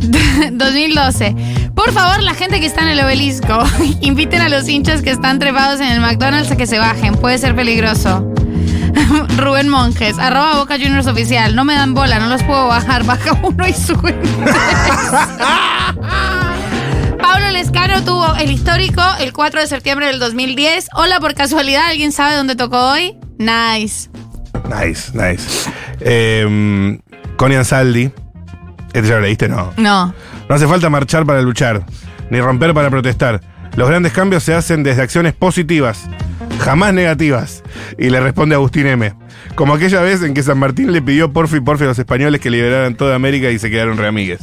2012. 0.52 1.70
Por 1.74 1.92
favor, 1.92 2.22
la 2.22 2.34
gente 2.34 2.60
que 2.60 2.66
está 2.66 2.82
en 2.82 2.88
el 2.88 3.00
obelisco, 3.00 3.62
inviten 4.00 4.40
a 4.40 4.48
los 4.48 4.68
hinchas 4.68 5.02
que 5.02 5.10
están 5.10 5.38
trepados 5.38 5.80
en 5.80 5.88
el 5.88 6.00
McDonald's 6.00 6.50
a 6.50 6.56
que 6.56 6.66
se 6.66 6.78
bajen. 6.78 7.14
Puede 7.14 7.38
ser 7.38 7.54
peligroso. 7.56 8.26
Rubén 9.36 9.68
Monjes, 9.68 10.18
arroba 10.18 10.58
Boca 10.58 10.76
Juniors 10.76 11.06
oficial. 11.06 11.54
No 11.54 11.64
me 11.64 11.74
dan 11.74 11.94
bola, 11.94 12.18
no 12.18 12.28
los 12.28 12.42
puedo 12.42 12.68
bajar. 12.68 13.04
Baja 13.04 13.38
uno 13.42 13.66
y 13.66 13.72
sube. 13.72 14.14
Pablo 17.20 17.50
Lescano 17.50 18.02
tuvo 18.04 18.34
el 18.36 18.50
histórico 18.50 19.02
el 19.20 19.32
4 19.32 19.60
de 19.60 19.66
septiembre 19.66 20.06
del 20.06 20.18
2010. 20.18 20.88
Hola, 20.94 21.20
por 21.20 21.34
casualidad, 21.34 21.86
¿alguien 21.86 22.12
sabe 22.12 22.36
dónde 22.36 22.56
tocó 22.56 22.78
hoy? 22.92 23.16
Nice. 23.38 24.10
Nice, 24.68 25.10
nice. 25.14 25.70
Eh, 26.04 26.98
Connie 27.36 27.56
Ansaldi. 27.56 28.10
¿Este 28.92 29.08
ya 29.08 29.14
lo 29.16 29.22
leíste? 29.22 29.48
No. 29.48 29.72
No. 29.76 30.14
No 30.48 30.54
hace 30.54 30.66
falta 30.66 30.90
marchar 30.90 31.24
para 31.24 31.40
luchar, 31.40 31.84
ni 32.30 32.40
romper 32.40 32.74
para 32.74 32.90
protestar. 32.90 33.40
Los 33.76 33.88
grandes 33.88 34.12
cambios 34.12 34.42
se 34.42 34.54
hacen 34.54 34.82
desde 34.82 35.00
acciones 35.02 35.32
positivas, 35.32 36.04
jamás 36.60 36.92
negativas. 36.92 37.62
Y 37.98 38.10
le 38.10 38.20
responde 38.20 38.54
Agustín 38.54 38.86
M. 38.86 39.14
Como 39.54 39.74
aquella 39.74 40.02
vez 40.02 40.22
en 40.22 40.34
que 40.34 40.42
San 40.42 40.58
Martín 40.58 40.92
le 40.92 41.00
pidió 41.00 41.32
porfi 41.32 41.60
porfi 41.60 41.84
a 41.84 41.88
los 41.88 41.98
españoles 41.98 42.40
que 42.40 42.50
liberaran 42.50 42.94
toda 42.94 43.14
América 43.14 43.50
y 43.50 43.58
se 43.58 43.70
quedaron 43.70 43.96
reamigues. 43.96 44.40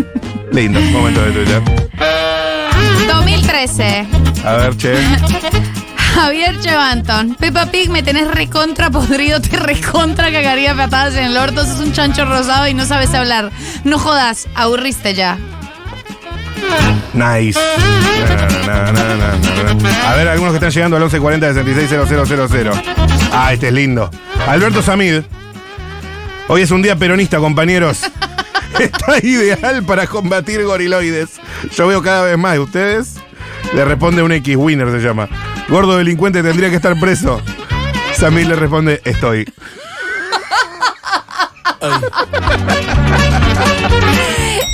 Lindo, 0.52 0.80
momento 0.80 1.22
de 1.22 1.32
Twitter. 1.32 1.62
2013. 3.08 4.06
A 4.44 4.52
ver, 4.54 4.76
che. 4.76 4.94
Javier 6.20 6.58
Chevanton. 6.60 7.36
Peppa 7.36 7.66
Pig, 7.66 7.90
me 7.90 8.02
tenés 8.02 8.28
recontra 8.28 8.90
podrido, 8.90 9.40
te 9.40 9.56
recontra 9.56 10.32
cagaría 10.32 10.74
patadas 10.74 11.14
en 11.14 11.26
el 11.26 11.36
orto. 11.36 11.64
Sos 11.64 11.78
un 11.78 11.92
chancho 11.92 12.24
rosado 12.24 12.66
y 12.66 12.74
no 12.74 12.84
sabes 12.86 13.14
hablar. 13.14 13.52
No 13.84 14.00
jodas, 14.00 14.48
aburriste 14.56 15.14
ya. 15.14 15.38
Nice. 17.14 17.58
A 20.04 20.16
ver, 20.16 20.26
algunos 20.26 20.52
que 20.52 20.56
están 20.56 20.72
llegando 20.72 20.96
al 20.96 21.02
1140 21.04 21.54
660000. 21.54 22.70
Ah, 23.32 23.52
este 23.52 23.68
es 23.68 23.72
lindo. 23.72 24.10
Alberto 24.48 24.82
Samid. 24.82 25.22
Hoy 26.48 26.62
es 26.62 26.72
un 26.72 26.82
día 26.82 26.96
peronista, 26.96 27.38
compañeros. 27.38 28.00
Está 28.80 29.24
ideal 29.24 29.84
para 29.84 30.08
combatir 30.08 30.64
goriloides. 30.64 31.40
Yo 31.76 31.86
veo 31.86 32.02
cada 32.02 32.24
vez 32.24 32.36
más. 32.36 32.56
¿Y 32.56 32.58
ustedes? 32.58 33.14
Le 33.72 33.84
responde 33.84 34.20
un 34.22 34.32
X-Winner, 34.32 34.90
se 34.90 34.98
llama. 34.98 35.28
Gordo 35.68 35.98
delincuente 35.98 36.42
tendría 36.42 36.70
que 36.70 36.76
estar 36.76 36.98
preso. 36.98 37.42
Samid 38.14 38.46
le 38.46 38.56
responde, 38.56 39.02
estoy. 39.04 39.44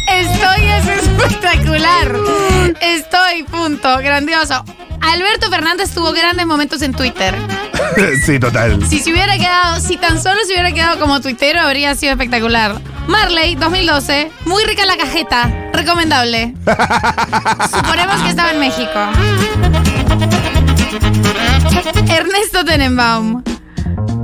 Estoy, 0.09 0.67
es 0.67 0.87
espectacular. 0.89 2.15
Estoy, 2.81 3.43
punto. 3.43 3.99
Grandioso. 3.99 4.65
Alberto 5.01 5.51
Fernández 5.51 5.91
tuvo 5.91 6.13
grandes 6.13 6.47
momentos 6.47 6.81
en 6.83 6.95
Twitter. 6.95 7.35
sí, 8.25 8.39
total. 8.39 8.85
Si 8.87 9.01
se 9.01 9.13
hubiera 9.13 9.37
quedado, 9.37 9.81
si 9.81 9.97
tan 9.97 10.23
solo 10.23 10.41
se 10.47 10.53
hubiera 10.53 10.73
quedado 10.73 10.99
como 10.99 11.21
tuitero, 11.21 11.61
habría 11.61 11.95
sido 11.95 12.13
espectacular. 12.13 12.81
Marley, 13.07 13.55
2012. 13.57 14.31
Muy 14.47 14.65
rica 14.65 14.87
la 14.87 14.97
cajeta. 14.97 15.71
Recomendable. 15.73 16.55
Suponemos 17.71 18.23
que 18.23 18.31
estaba 18.31 18.53
en 18.53 18.61
México. 18.61 19.01
Ernesto 21.87 22.65
Tenenbaum. 22.65 23.43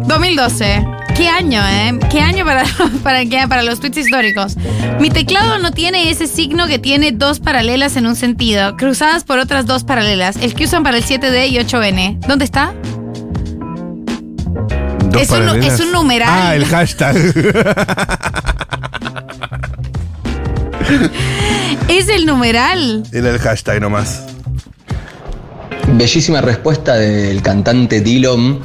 2012. 0.07 0.87
¿Qué 1.15 1.29
año, 1.29 1.61
eh? 1.63 1.99
¿Qué 2.11 2.21
año 2.23 2.47
para, 2.47 2.65
para, 3.03 3.27
qué? 3.27 3.47
para 3.49 3.63
los 3.63 3.81
tweets 3.81 3.99
históricos? 3.99 4.57
Mi 4.99 5.11
teclado 5.11 5.59
no 5.59 5.71
tiene 5.71 6.11
ese 6.11 6.27
signo 6.27 6.67
que 6.67 6.79
tiene 6.79 7.13
dos 7.13 7.39
paralelas 7.39 7.97
en 7.97 8.07
un 8.07 8.17
sentido, 8.17 8.77
cruzadas 8.77 9.25
por 9.25 9.39
otras 9.39 9.67
dos 9.67 9.85
paralelas, 9.85 10.37
el 10.37 10.55
que 10.55 10.65
usan 10.65 10.83
para 10.83 10.97
el 10.97 11.05
7D 11.05 11.51
y 11.51 11.59
8N. 11.59 12.21
¿Dónde 12.27 12.47
está? 12.47 12.73
Dos 15.11 15.21
Es 15.21 15.31
un, 15.31 15.63
es 15.63 15.81
un 15.81 15.93
numeral. 15.93 16.31
Ah, 16.31 16.57
el 16.57 16.65
hashtag. 16.65 17.17
Es 21.87 22.09
el 22.09 22.27
numeral. 22.27 23.05
Era 23.13 23.31
el 23.31 23.39
hashtag 23.39 23.81
nomás. 23.81 24.25
Bellísima 25.95 26.41
respuesta 26.41 26.95
del 26.95 27.43
cantante 27.43 28.01
Dillon 28.01 28.61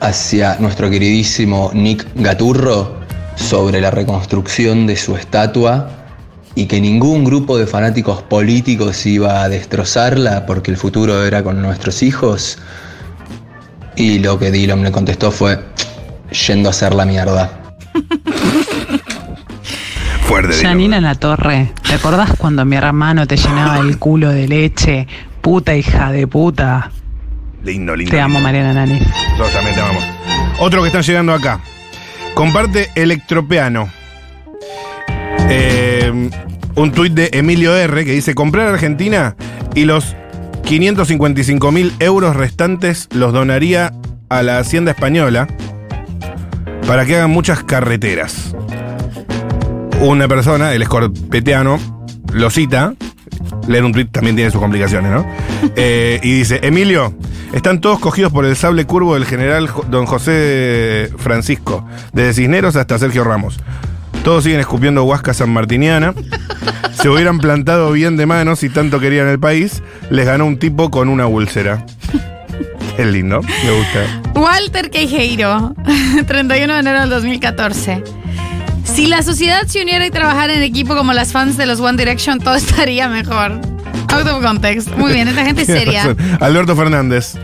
hacia 0.00 0.56
nuestro 0.60 0.88
queridísimo 0.88 1.70
Nick 1.74 2.06
Gaturro 2.14 3.00
sobre 3.34 3.80
la 3.80 3.90
reconstrucción 3.90 4.86
de 4.86 4.96
su 4.96 5.16
estatua 5.16 5.90
y 6.54 6.66
que 6.66 6.80
ningún 6.80 7.24
grupo 7.24 7.58
de 7.58 7.66
fanáticos 7.66 8.22
políticos 8.22 9.06
iba 9.06 9.42
a 9.42 9.48
destrozarla 9.48 10.46
porque 10.46 10.70
el 10.70 10.76
futuro 10.76 11.24
era 11.24 11.42
con 11.42 11.62
nuestros 11.62 12.02
hijos. 12.02 12.58
Y 13.96 14.18
lo 14.20 14.38
que 14.38 14.50
Dillon 14.50 14.82
le 14.82 14.92
contestó 14.92 15.30
fue 15.30 15.58
yendo 16.46 16.68
a 16.68 16.70
hacer 16.70 16.94
la 16.94 17.04
mierda. 17.04 17.76
Fuerte. 20.22 20.54
Janina 20.54 21.00
La 21.00 21.14
Torre, 21.14 21.72
¿te 21.86 21.94
acordás 21.94 22.32
cuando 22.36 22.64
mi 22.64 22.76
hermano 22.76 23.26
te 23.26 23.36
llenaba 23.36 23.78
el 23.78 23.98
culo 23.98 24.30
de 24.30 24.46
leche? 24.46 25.08
Puta 25.40 25.76
hija 25.76 26.12
de 26.12 26.26
puta. 26.26 26.90
Lindo, 27.62 27.96
lindo. 27.96 28.10
Te 28.10 28.20
amo, 28.20 28.34
lindo. 28.34 28.44
Mariana 28.44 28.74
Nani. 28.74 28.98
Nosotros 28.98 29.52
también 29.52 29.74
te 29.74 29.80
amamos. 29.80 30.04
Otro 30.60 30.82
que 30.82 30.88
están 30.88 31.02
llegando 31.02 31.32
acá. 31.32 31.60
Comparte 32.34 32.90
Electropeano. 32.94 33.88
Eh, 35.50 36.30
un 36.74 36.92
tuit 36.92 37.12
de 37.12 37.30
Emilio 37.32 37.74
R 37.74 38.04
que 38.04 38.12
dice: 38.12 38.34
Comprar 38.34 38.68
Argentina 38.68 39.36
y 39.74 39.84
los 39.84 40.16
555 40.64 41.72
mil 41.72 41.92
euros 41.98 42.36
restantes 42.36 43.08
los 43.12 43.32
donaría 43.32 43.92
a 44.28 44.42
la 44.42 44.58
Hacienda 44.58 44.92
Española 44.92 45.48
para 46.86 47.06
que 47.06 47.16
hagan 47.16 47.30
muchas 47.30 47.62
carreteras. 47.64 48.54
Una 50.00 50.28
persona, 50.28 50.72
el 50.74 50.82
escorpeteano, 50.82 51.78
lo 52.32 52.50
cita. 52.50 52.94
Leer 53.68 53.84
un 53.84 53.92
tuit 53.92 54.10
también 54.10 54.34
tiene 54.34 54.50
sus 54.50 54.60
complicaciones, 54.60 55.12
¿no? 55.12 55.26
Eh, 55.76 56.18
y 56.22 56.38
dice, 56.38 56.60
Emilio, 56.62 57.14
están 57.52 57.80
todos 57.80 58.00
cogidos 58.00 58.32
por 58.32 58.44
el 58.44 58.56
sable 58.56 58.84
curvo 58.84 59.14
del 59.14 59.24
general 59.24 59.68
don 59.88 60.06
José 60.06 61.10
Francisco, 61.18 61.86
desde 62.12 62.34
Cisneros 62.34 62.74
hasta 62.76 62.98
Sergio 62.98 63.22
Ramos. 63.22 63.60
Todos 64.24 64.44
siguen 64.44 64.60
escupiendo 64.60 65.04
huasca 65.04 65.32
sanmartiniana. 65.34 66.14
Se 66.92 67.08
hubieran 67.08 67.38
plantado 67.38 67.92
bien 67.92 68.16
de 68.16 68.26
manos 68.26 68.58
si 68.58 68.68
tanto 68.68 68.98
querían 68.98 69.28
el 69.28 69.38
país. 69.38 69.82
Les 70.10 70.26
ganó 70.26 70.46
un 70.46 70.58
tipo 70.58 70.90
con 70.90 71.08
una 71.08 71.26
úlcera. 71.26 71.86
Es 72.96 73.06
lindo, 73.06 73.40
me 73.42 73.70
gusta. 73.70 74.30
Walter 74.34 74.90
Queijeiro, 74.90 75.74
31 76.26 76.74
de 76.74 76.80
enero 76.80 77.00
del 77.00 77.10
2014. 77.10 78.02
Si 78.94 79.06
la 79.06 79.22
sociedad 79.22 79.66
se 79.66 79.82
uniera 79.82 80.04
y 80.06 80.10
trabajara 80.10 80.54
en 80.54 80.62
equipo 80.62 80.96
como 80.96 81.12
las 81.12 81.32
fans 81.32 81.56
de 81.56 81.66
los 81.66 81.80
One 81.80 81.96
Direction, 81.98 82.40
todo 82.40 82.54
estaría 82.56 83.08
mejor. 83.08 83.52
Out 84.10 84.26
of 84.26 84.42
context. 84.42 84.88
Muy 84.96 85.12
bien, 85.12 85.28
esta 85.28 85.44
gente 85.44 85.62
es 85.62 85.66
seria. 85.66 86.04
razón. 86.04 86.16
Alberto 86.40 86.74
Fernández, 86.76 87.34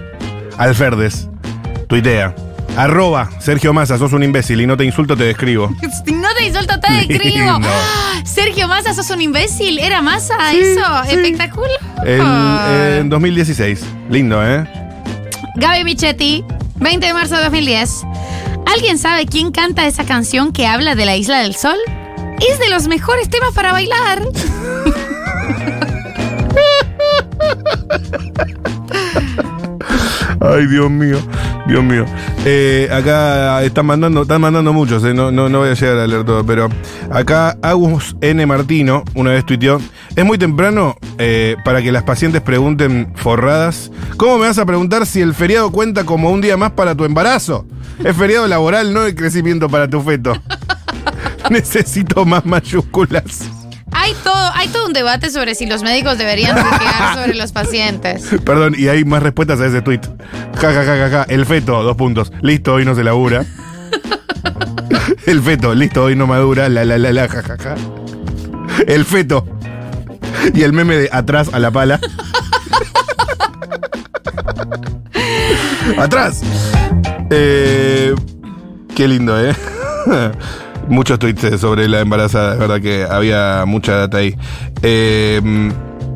Alferdes, 0.59 1.29
tuitea. 1.89 2.35
Arroba 2.77 3.31
Sergio 3.39 3.73
Massa, 3.73 3.99
sos 3.99 4.13
un 4.15 4.25
imbécil 4.25 4.61
y 4.61 4.67
no 4.67 4.77
te 4.77 4.85
insulto, 4.85 5.17
te 5.17 5.23
describo. 5.25 5.69
No 6.07 6.29
te 6.37 6.47
insulto, 6.47 6.75
te 6.81 6.93
describo. 6.93 7.53
Lindo. 7.53 7.69
¡Ah! 7.71 8.23
Sergio 8.25 8.67
Massa, 8.67 8.95
sos 8.95 9.09
un 9.11 9.21
imbécil. 9.21 9.79
¿Era 9.79 10.03
Massa 10.03 10.35
eso? 10.53 11.03
Espectacular. 11.09 11.71
El- 12.05 12.21
Ah. 12.23 12.97
en 12.99 13.09
2016. 13.11 13.85
Lindo, 14.11 14.45
¿eh? 14.45 14.65
Gaby 15.57 15.85
Michetti, 15.85 16.43
20 16.77 17.07
de 17.07 17.13
marzo 17.15 17.37
de 17.37 17.45
2010. 17.45 18.03
¿Alguien 18.75 18.99
sabe 18.99 19.27
quién 19.27 19.53
canta 19.53 19.87
esa 19.87 20.05
canción 20.05 20.51
que 20.53 20.67
habla 20.67 20.97
de 20.97 21.05
la 21.05 21.17
Isla 21.17 21.43
del 21.43 21.55
Sol? 21.55 21.77
Es 22.41 22.59
de 22.59 22.69
los 22.71 22.89
mejores 22.89 23.31
temas 23.31 23.53
para 23.55 23.71
bailar. 23.71 24.21
Ay, 30.41 30.67
Dios 30.67 30.91
mío, 30.91 31.19
Dios 31.69 31.85
mío. 31.85 32.05
Eh, 32.45 32.89
acá 32.93 33.63
están 33.63 33.87
mandando, 33.87 34.23
están 34.23 34.41
mandando 34.41 34.73
muchos, 34.73 35.05
eh, 35.05 35.15
no, 35.15 35.31
no, 35.31 35.49
no 35.49 35.61
voy 35.61 35.69
a 35.69 35.75
llegar 35.75 35.99
a 35.99 36.09
leer 36.09 36.25
todo, 36.25 36.45
pero 36.45 36.69
acá 37.13 37.57
Agus 37.63 38.17
N. 38.23 38.45
Martino 38.45 39.05
una 39.15 39.31
vez 39.31 39.47
tuiteó, 39.47 39.81
es 40.17 40.25
muy 40.25 40.37
temprano 40.37 40.97
eh, 41.19 41.55
para 41.65 41.81
que 41.81 41.93
las 41.93 42.03
pacientes 42.03 42.43
pregunten 42.43 43.13
forradas, 43.15 43.93
¿cómo 44.17 44.39
me 44.39 44.49
vas 44.49 44.59
a 44.59 44.67
preguntar 44.67 45.07
si 45.07 45.21
el 45.21 45.33
feriado 45.33 45.71
cuenta 45.71 46.03
como 46.05 46.33
un 46.33 46.41
día 46.41 46.57
más 46.57 46.73
para 46.73 46.97
tu 46.97 47.05
embarazo? 47.05 47.65
Es 48.03 48.17
feriado 48.17 48.49
laboral, 48.49 48.93
no 48.93 49.03
de 49.03 49.15
crecimiento 49.15 49.69
para 49.69 49.89
tu 49.89 50.01
feto. 50.01 50.37
Necesito 51.51 52.25
más 52.25 52.45
mayúsculas. 52.45 53.43
Hay 53.93 54.13
todo, 54.25 54.51
hay 54.55 54.69
todo 54.69 54.87
un 54.87 54.93
debate 54.93 55.31
sobre 55.31 55.55
si 55.55 55.67
los 55.67 55.83
médicos 55.83 56.19
deberían 56.19 56.57
sobre 57.15 57.35
los 57.35 57.53
pacientes. 57.53 58.29
Perdón, 58.45 58.75
y 58.77 58.89
hay 58.89 59.05
más 59.05 59.23
respuestas 59.23 59.61
a 59.61 59.67
ese 59.67 59.83
tweet. 59.83 60.01
Ja, 60.57 60.73
ja, 60.73 60.85
ja, 60.85 60.97
ja, 60.97 61.11
ja. 61.11 61.27
El 61.29 61.47
feto, 61.47 61.83
dos 61.83 61.97
puntos. 61.97 62.33
Listo, 62.43 62.75
hoy 62.75 62.85
no 62.85 62.95
se 62.95 63.05
labura. 63.05 63.45
El 65.27 65.41
feto, 65.41 65.75
listo, 65.75 66.05
hoy 66.05 66.17
no 66.17 66.27
madura. 66.27 66.69
La, 66.69 66.85
la, 66.85 66.99
la, 66.99 67.13
la, 67.13 67.29
ja, 67.29 67.43
ja, 67.43 67.57
ja. 67.57 67.75
El 68.87 69.05
feto. 69.05 69.47
Y 70.53 70.63
el 70.63 70.73
meme 70.73 70.97
de 70.97 71.09
atrás 71.13 71.49
a 71.53 71.59
la 71.59 71.71
pala. 71.71 72.01
atrás. 75.99 76.43
Eh, 77.31 78.15
qué 78.95 79.09
lindo, 79.09 79.39
¿eh? 79.41 79.55
Muchos 80.89 81.19
tweets 81.19 81.61
sobre 81.61 81.89
la 81.89 82.01
embarazada, 82.01 82.55
es 82.55 82.59
verdad 82.59 82.81
que 82.81 83.05
había 83.05 83.65
mucha 83.67 83.97
data 83.97 84.19
ahí. 84.19 84.37
Eh, 84.83 85.41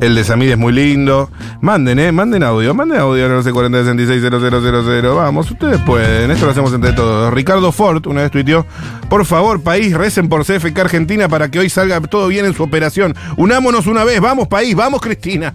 el 0.01 0.15
de 0.15 0.23
Samid 0.23 0.51
es 0.51 0.57
muy 0.57 0.71
lindo. 0.71 1.29
Manden, 1.61 1.99
eh, 1.99 2.11
manden 2.11 2.43
audio, 2.43 2.73
manden 2.73 2.99
audio 2.99 3.25
al 3.25 3.31
1140 3.31 3.83
66 3.83 5.03
Vamos, 5.15 5.51
ustedes 5.51 5.81
pueden, 5.81 6.31
esto 6.31 6.45
lo 6.45 6.51
hacemos 6.51 6.73
entre 6.73 6.93
todos. 6.93 7.33
Ricardo 7.33 7.71
Ford 7.71 8.05
una 8.07 8.21
vez 8.21 8.31
tuiteó, 8.31 8.65
por 9.09 9.25
favor, 9.25 9.61
país, 9.61 9.93
recen 9.93 10.29
por 10.29 10.45
CFK 10.45 10.79
Argentina 10.79 11.27
para 11.27 11.49
que 11.49 11.59
hoy 11.59 11.69
salga 11.69 11.99
todo 12.01 12.27
bien 12.27 12.45
en 12.45 12.53
su 12.53 12.63
operación. 12.63 13.15
Unámonos 13.37 13.87
una 13.87 14.03
vez, 14.03 14.21
vamos 14.21 14.47
país, 14.47 14.75
vamos 14.75 15.01
Cristina. 15.01 15.53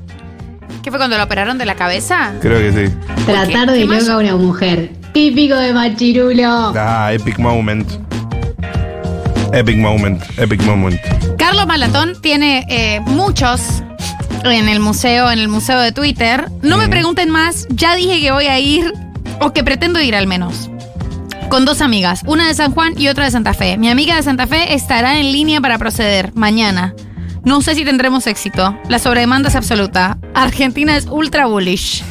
¿Qué 0.85 0.91
fue 0.91 0.99
cuando 0.99 1.17
lo 1.17 1.25
operaron 1.25 1.57
de 1.57 1.65
la 1.65 1.77
cabeza? 1.77 2.35
Creo 2.43 2.59
que 2.59 2.89
sí. 2.89 2.95
Tratar 3.25 3.71
de 3.71 3.87
loca 3.87 4.13
a 4.13 4.19
una 4.19 4.37
mujer. 4.37 4.91
Típico 5.15 5.57
de 5.57 5.73
machirulo. 5.73 6.75
Ah, 6.77 7.11
epic 7.11 7.39
moment. 7.39 7.91
Epic 9.55 9.79
moment, 9.79 10.23
epic 10.37 10.63
moment. 10.65 11.01
Carlos 11.39 11.67
Malatón 11.67 12.21
tiene 12.21 12.67
eh, 12.69 13.01
muchos 13.01 13.83
en 14.45 14.69
el 14.69 14.79
museo, 14.79 15.31
en 15.31 15.39
el 15.39 15.49
museo 15.49 15.81
de 15.81 15.93
Twitter. 15.93 16.51
No 16.61 16.77
me 16.77 16.91
pregunten 16.91 17.31
más, 17.31 17.67
ya 17.71 17.97
dije 17.97 18.21
que 18.21 18.31
voy 18.33 18.49
a 18.49 18.61
ir, 18.61 18.93
o 19.41 19.55
que 19.55 19.65
pretendo 19.65 20.03
ir 20.03 20.15
al 20.15 20.27
menos. 20.27 20.71
Con 21.49 21.65
dos 21.65 21.81
amigas, 21.81 22.21
una 22.27 22.47
de 22.47 22.53
San 22.53 22.73
Juan 22.73 22.93
y 22.99 23.09
otra 23.09 23.25
de 23.25 23.31
Santa 23.31 23.55
Fe. 23.55 23.79
Mi 23.79 23.89
amiga 23.89 24.17
de 24.17 24.23
Santa 24.23 24.47
Fe 24.47 24.75
estará 24.75 25.19
en 25.19 25.33
línea 25.33 25.63
para 25.63 25.79
proceder 25.79 26.35
mañana. 26.35 26.95
No 27.45 27.61
sé 27.61 27.75
si 27.75 27.85
tendremos 27.85 28.27
éxito. 28.27 28.77
La 28.89 28.99
sobredemanda 28.99 29.49
es 29.49 29.57
absoluta. 29.57 30.19
Argentina 30.35 30.97
es 30.97 31.07
ultra 31.07 31.47
bullish. 31.47 32.03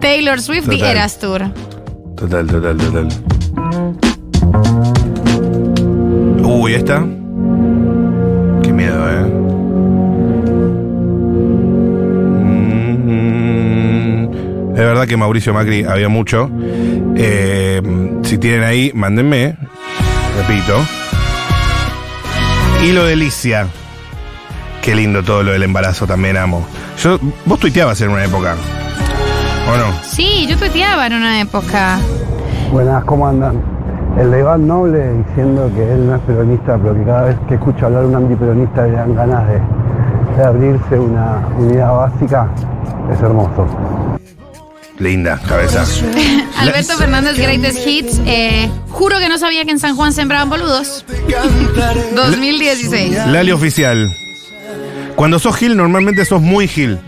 Taylor 0.00 0.40
Swift 0.40 0.66
y 0.72 0.78
Total. 0.78 0.90
Eras 0.90 1.18
Tour. 1.18 1.42
Total, 2.16 2.46
total, 2.46 2.76
total. 2.76 3.08
Uy, 6.44 6.74
esta. 6.74 7.04
Qué 8.62 8.72
miedo, 8.72 9.10
eh. 9.10 9.24
Mm, 13.00 14.72
Es 14.72 14.78
verdad 14.86 15.06
que 15.06 15.16
Mauricio 15.16 15.52
Macri 15.54 15.84
había 15.84 16.08
mucho. 16.08 16.50
Eh, 17.16 17.80
si 18.22 18.38
tienen 18.38 18.64
ahí, 18.64 18.90
mándenme. 18.94 19.56
Repito. 20.36 20.80
Y 22.84 22.92
lo 22.92 23.04
de 23.04 23.16
Licia. 23.16 23.66
Qué 24.82 24.94
lindo 24.94 25.22
todo 25.22 25.42
lo 25.42 25.52
del 25.52 25.62
embarazo, 25.62 26.06
también 26.06 26.36
amo. 26.36 26.66
Yo, 27.02 27.18
vos 27.44 27.58
tuiteabas 27.60 28.00
en 28.00 28.10
una 28.10 28.24
época. 28.24 28.54
¿O 29.70 29.76
no? 29.76 29.92
Sí, 30.02 30.46
yo 30.48 30.56
tuiteaba 30.56 31.06
en 31.06 31.14
una 31.14 31.40
época. 31.40 31.98
Buenas, 32.72 33.04
¿cómo 33.04 33.28
andan? 33.28 33.60
El 34.18 34.30
de 34.30 34.40
Iván 34.40 34.66
Noble 34.66 35.12
diciendo 35.28 35.70
que 35.74 35.82
él 35.82 36.06
no 36.06 36.16
es 36.16 36.22
peronista, 36.22 36.78
pero 36.78 36.94
que 36.94 37.04
cada 37.04 37.22
vez 37.24 37.36
que 37.48 37.54
escucha 37.54 37.86
hablar 37.86 38.04
un 38.06 38.14
antiperonista 38.16 38.82
le 38.84 38.92
dan 38.92 39.14
ganas 39.14 39.46
de, 39.48 39.60
de 40.36 40.44
abrirse 40.44 40.98
una 40.98 41.46
unidad 41.58 41.92
básica, 41.94 42.48
es 43.12 43.20
hermoso. 43.20 43.66
Linda, 44.98 45.38
cabeza. 45.48 45.84
Alberto 46.58 46.94
Fernández 46.94 47.36
Greatest 47.38 47.86
Hits. 47.86 48.20
eh, 48.26 48.68
juro 48.90 49.18
que 49.18 49.28
no 49.28 49.38
sabía 49.38 49.64
que 49.64 49.70
en 49.70 49.78
San 49.78 49.94
Juan 49.94 50.12
sembraban 50.12 50.48
boludos. 50.50 51.04
2016. 52.14 53.26
Lali 53.28 53.52
oficial. 53.52 54.10
Cuando 55.16 55.38
sos 55.38 55.56
Gil, 55.56 55.76
normalmente 55.76 56.24
sos 56.24 56.40
muy 56.40 56.66
Gil. 56.68 56.98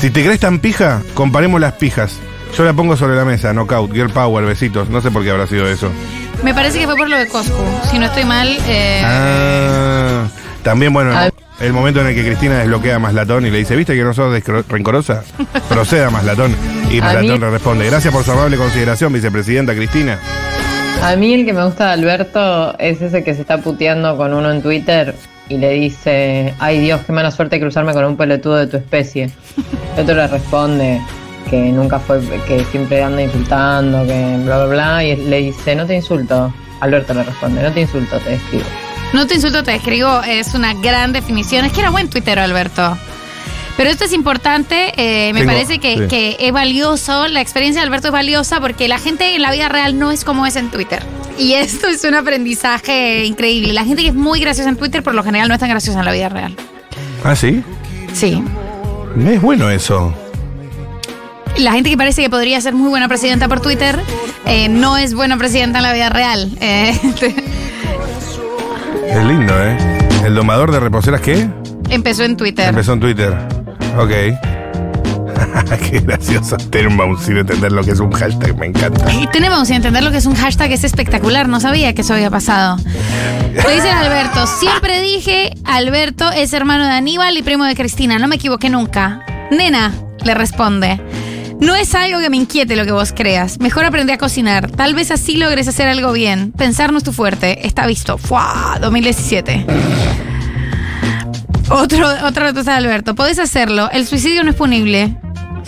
Si 0.00 0.10
te 0.10 0.22
crees 0.24 0.40
tan 0.40 0.58
pija, 0.58 1.02
comparemos 1.14 1.60
las 1.60 1.74
pijas. 1.74 2.18
Yo 2.56 2.64
la 2.64 2.72
pongo 2.72 2.96
sobre 2.96 3.16
la 3.16 3.24
mesa, 3.24 3.52
knockout, 3.52 3.92
girl 3.92 4.10
power, 4.10 4.44
besitos. 4.44 4.88
No 4.88 5.00
sé 5.00 5.10
por 5.10 5.22
qué 5.24 5.30
habrá 5.30 5.46
sido 5.46 5.66
eso. 5.68 5.90
Me 6.42 6.54
parece 6.54 6.78
que 6.78 6.84
fue 6.86 6.96
por 6.96 7.08
lo 7.08 7.16
de 7.16 7.26
Coscu. 7.26 7.62
Si 7.90 7.98
no 7.98 8.06
estoy 8.06 8.24
mal, 8.24 8.56
eh, 8.66 9.02
Ah, 9.04 10.24
también, 10.62 10.92
bueno, 10.92 11.10
el 11.60 11.72
momento 11.72 12.00
en 12.00 12.08
el 12.08 12.14
que 12.14 12.24
Cristina 12.24 12.58
desbloquea 12.58 12.96
a 12.96 12.98
Maslatón 12.98 13.46
y 13.46 13.50
le 13.50 13.58
dice, 13.58 13.74
¿viste 13.76 13.94
que 13.94 14.02
no 14.04 14.12
sos 14.14 14.32
rencorosa? 14.68 15.22
Proceda, 15.68 16.10
Maslatón. 16.10 16.54
Y 16.90 17.00
Maslatón 17.00 17.32
mí- 17.32 17.38
le 17.38 17.50
responde, 17.50 17.86
gracias 17.86 18.12
por 18.12 18.24
su 18.24 18.32
amable 18.32 18.56
consideración, 18.56 19.12
vicepresidenta 19.12 19.74
Cristina. 19.74 20.18
A 21.02 21.16
mí 21.16 21.34
el 21.34 21.44
que 21.44 21.52
me 21.52 21.64
gusta 21.64 21.86
de 21.86 21.92
Alberto 21.92 22.78
es 22.78 23.00
ese 23.02 23.24
que 23.24 23.34
se 23.34 23.40
está 23.42 23.58
puteando 23.58 24.16
con 24.16 24.32
uno 24.32 24.50
en 24.52 24.62
Twitter 24.62 25.14
y 25.48 25.58
le 25.58 25.70
dice, 25.70 26.54
ay 26.58 26.80
Dios, 26.80 27.02
qué 27.06 27.12
mala 27.12 27.30
suerte 27.30 27.60
cruzarme 27.60 27.92
con 27.92 28.04
un 28.04 28.16
pelotudo 28.16 28.56
de 28.56 28.66
tu 28.66 28.76
especie. 28.76 29.30
El 29.96 30.02
otro 30.02 30.14
le 30.14 30.26
responde 30.26 31.00
que 31.50 31.60
nunca 31.70 31.98
fue, 31.98 32.20
que 32.46 32.64
siempre 32.66 33.02
anda 33.02 33.22
insultando, 33.22 34.04
que 34.06 34.38
bla 34.44 34.64
bla 34.64 34.66
bla, 34.66 35.04
y 35.04 35.16
le 35.16 35.38
dice, 35.38 35.74
no 35.76 35.86
te 35.86 35.94
insulto. 35.94 36.52
Alberto 36.80 37.14
le 37.14 37.22
responde, 37.22 37.62
no 37.62 37.72
te 37.72 37.82
insulto, 37.82 38.18
te 38.18 38.30
describo. 38.30 38.64
no 39.12 39.26
te 39.26 39.34
insulto, 39.34 39.62
te 39.62 39.74
escribo. 39.74 40.22
Es 40.22 40.54
una 40.54 40.74
gran 40.74 41.12
definición. 41.12 41.64
Es 41.64 41.72
que 41.72 41.80
era 41.80 41.90
buen 41.90 42.08
tuitero, 42.10 42.42
Alberto. 42.42 42.96
Pero 43.76 43.90
esto 43.90 44.04
es 44.04 44.12
importante, 44.12 44.92
eh, 44.96 45.32
me 45.32 45.40
Tengo- 45.40 45.52
parece 45.52 45.78
que, 45.80 45.98
sí. 45.98 46.06
que 46.08 46.36
es 46.38 46.52
valioso, 46.52 47.26
la 47.26 47.40
experiencia 47.40 47.80
de 47.82 47.86
Alberto 47.86 48.08
es 48.08 48.12
valiosa 48.12 48.60
porque 48.60 48.86
la 48.86 48.98
gente 48.98 49.34
en 49.34 49.42
la 49.42 49.50
vida 49.50 49.68
real 49.68 49.98
no 49.98 50.12
es 50.12 50.24
como 50.24 50.46
es 50.46 50.54
en 50.56 50.70
Twitter. 50.70 51.02
Y 51.38 51.54
esto 51.54 51.88
es 51.88 52.04
un 52.04 52.14
aprendizaje 52.14 53.24
increíble. 53.24 53.72
La 53.72 53.84
gente 53.84 54.02
que 54.02 54.08
es 54.10 54.14
muy 54.14 54.38
graciosa 54.38 54.68
en 54.70 54.76
Twitter 54.76 55.02
por 55.02 55.14
lo 55.16 55.24
general 55.24 55.48
no 55.48 55.54
es 55.54 55.60
tan 55.60 55.68
graciosa 55.68 55.98
en 55.98 56.04
la 56.04 56.12
vida 56.12 56.28
real. 56.28 56.54
¿Ah, 57.24 57.34
sí? 57.34 57.64
Sí. 58.12 58.40
Es 59.26 59.42
bueno 59.42 59.68
eso. 59.70 60.14
La 61.56 61.72
gente 61.72 61.90
que 61.90 61.96
parece 61.96 62.22
que 62.22 62.30
podría 62.30 62.60
ser 62.60 62.74
muy 62.74 62.88
buena 62.90 63.08
presidenta 63.08 63.48
por 63.48 63.60
Twitter 63.60 63.98
eh, 64.46 64.68
no 64.68 64.96
es 64.96 65.14
buena 65.14 65.36
presidenta 65.36 65.78
en 65.78 65.82
la 65.84 65.92
vida 65.92 66.10
real. 66.10 66.50
Eh, 66.60 66.96
Es 69.08 69.24
lindo, 69.24 69.52
¿eh? 69.62 69.76
¿El 70.24 70.34
domador 70.34 70.72
de 70.72 70.80
reposeras 70.80 71.20
qué? 71.20 71.48
empezó 71.90 72.24
en 72.24 72.36
Twitter. 72.36 72.68
Empezó 72.68 72.94
en 72.94 73.00
Twitter. 73.00 73.34
Ok. 73.96 74.10
qué 75.90 76.00
gracioso. 76.00 76.56
Tenemos 76.56 77.22
sin 77.22 77.38
entender 77.38 77.72
lo 77.72 77.84
que 77.84 77.92
es 77.92 78.00
un 78.00 78.10
hashtag, 78.12 78.56
me 78.56 78.66
encanta. 78.66 79.12
Y 79.12 79.26
tenemos 79.28 79.68
que 79.68 79.74
entender 79.74 80.02
lo 80.02 80.10
que 80.10 80.18
es 80.18 80.26
un 80.26 80.34
hashtag, 80.34 80.72
es 80.72 80.84
espectacular, 80.84 81.48
no 81.48 81.60
sabía 81.60 81.94
que 81.94 82.02
eso 82.02 82.14
había 82.14 82.30
pasado. 82.30 82.76
Le 83.52 83.74
dice 83.74 83.90
Alberto, 83.92 84.46
siempre 84.46 85.00
dije, 85.00 85.54
Alberto 85.64 86.30
es 86.32 86.52
hermano 86.52 86.84
de 86.84 86.92
Aníbal 86.92 87.36
y 87.36 87.42
primo 87.42 87.64
de 87.64 87.74
Cristina, 87.74 88.18
no 88.18 88.28
me 88.28 88.36
equivoqué 88.36 88.68
nunca. 88.68 89.24
Nena, 89.50 89.92
le 90.24 90.34
responde, 90.34 91.00
no 91.60 91.76
es 91.76 91.94
algo 91.94 92.18
que 92.18 92.30
me 92.30 92.36
inquiete 92.36 92.76
lo 92.76 92.84
que 92.84 92.92
vos 92.92 93.12
creas, 93.12 93.60
mejor 93.60 93.84
aprendí 93.84 94.12
a 94.12 94.18
cocinar, 94.18 94.70
tal 94.70 94.94
vez 94.94 95.10
así 95.10 95.36
logres 95.36 95.68
hacer 95.68 95.86
algo 95.86 96.12
bien, 96.12 96.52
pensar 96.52 96.92
no 96.92 96.98
es 96.98 97.04
tu 97.04 97.12
fuerte, 97.12 97.66
está 97.66 97.86
visto, 97.86 98.18
¡Fua! 98.18 98.78
2017. 98.80 99.66
Otro, 101.70 102.06
otra 102.26 102.44
respuesta 102.44 102.72
de 102.72 102.78
Alberto, 102.78 103.14
podés 103.14 103.38
hacerlo, 103.38 103.88
el 103.90 104.06
suicidio 104.06 104.44
no 104.44 104.50
es 104.50 104.56
punible, 104.56 105.16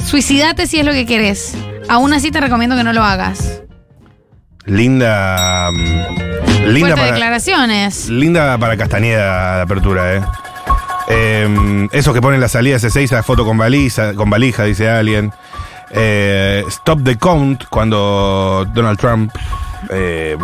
suicidate 0.04 0.66
si 0.66 0.78
es 0.78 0.84
lo 0.84 0.92
que 0.92 1.06
querés, 1.06 1.56
aún 1.88 2.12
así 2.12 2.30
te 2.30 2.40
recomiendo 2.40 2.76
que 2.76 2.84
no 2.84 2.92
lo 2.92 3.02
hagas. 3.02 3.62
Linda. 4.66 5.70
mm, 5.72 6.66
Linda 6.66 6.96
para, 6.96 7.12
declaraciones. 7.12 8.08
linda 8.08 8.58
para 8.58 8.76
Castañeda 8.76 9.56
de 9.56 9.62
apertura, 9.62 10.14
¿eh? 10.16 10.22
Eh, 11.08 11.88
esos 11.92 12.12
que 12.12 12.20
ponen 12.20 12.40
la 12.40 12.48
salida 12.48 12.78
de 12.78 12.88
C6 12.88 13.12
a 13.16 13.22
foto 13.22 13.44
con 13.44 13.56
valija, 13.56 14.14
con 14.14 14.28
valija, 14.28 14.64
dice 14.64 14.90
alguien. 14.90 15.32
Eh, 15.92 16.64
stop 16.66 17.04
the 17.04 17.16
count 17.16 17.64
cuando 17.70 18.66
Donald 18.74 18.98
Trump 18.98 19.32
eh, 19.90 20.36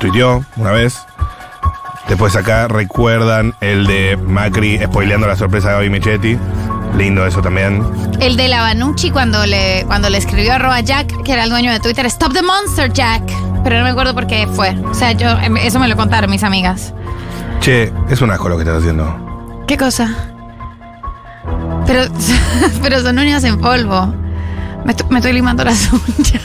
tuiteó 0.00 0.44
una 0.56 0.70
vez. 0.70 0.98
Después 2.08 2.34
acá 2.36 2.68
recuerdan 2.68 3.54
el 3.60 3.86
de 3.86 4.16
Macri 4.16 4.80
spoileando 4.82 5.26
la 5.26 5.36
sorpresa 5.36 5.68
de 5.68 5.74
Gaby 5.74 5.90
Michetti. 5.90 6.38
Lindo 6.96 7.26
eso 7.26 7.42
también. 7.42 7.84
El 8.18 8.36
de 8.36 8.48
la 8.48 8.62
Banucci 8.62 9.10
cuando 9.10 9.44
le, 9.44 9.84
cuando 9.86 10.08
le 10.08 10.16
escribió 10.16 10.54
arroba 10.54 10.80
Jack, 10.80 11.22
que 11.22 11.32
era 11.32 11.44
el 11.44 11.50
dueño 11.50 11.70
de 11.70 11.80
Twitter, 11.80 12.06
Stop 12.06 12.32
the 12.32 12.42
Monster 12.42 12.90
Jack. 12.92 13.22
Pero 13.62 13.76
no 13.76 13.84
me 13.84 13.90
acuerdo 13.90 14.14
por 14.14 14.26
qué 14.26 14.46
fue. 14.46 14.74
O 14.90 14.94
sea, 14.94 15.12
yo, 15.12 15.28
em, 15.42 15.58
eso 15.58 15.78
me 15.78 15.86
lo 15.86 15.96
contaron 15.96 16.30
mis 16.30 16.42
amigas. 16.42 16.94
Che, 17.60 17.92
es 18.08 18.22
un 18.22 18.30
asco 18.30 18.48
lo 18.48 18.56
que 18.56 18.62
estás 18.62 18.78
haciendo. 18.78 19.64
¿Qué 19.66 19.76
cosa? 19.76 20.14
Pero, 21.86 22.04
pero 22.82 23.02
son 23.02 23.18
uñas 23.18 23.44
en 23.44 23.60
polvo. 23.60 24.06
Me, 24.84 24.94
me 25.10 25.18
estoy 25.18 25.34
limando 25.34 25.62
las 25.62 25.90
uñas. 25.92 26.42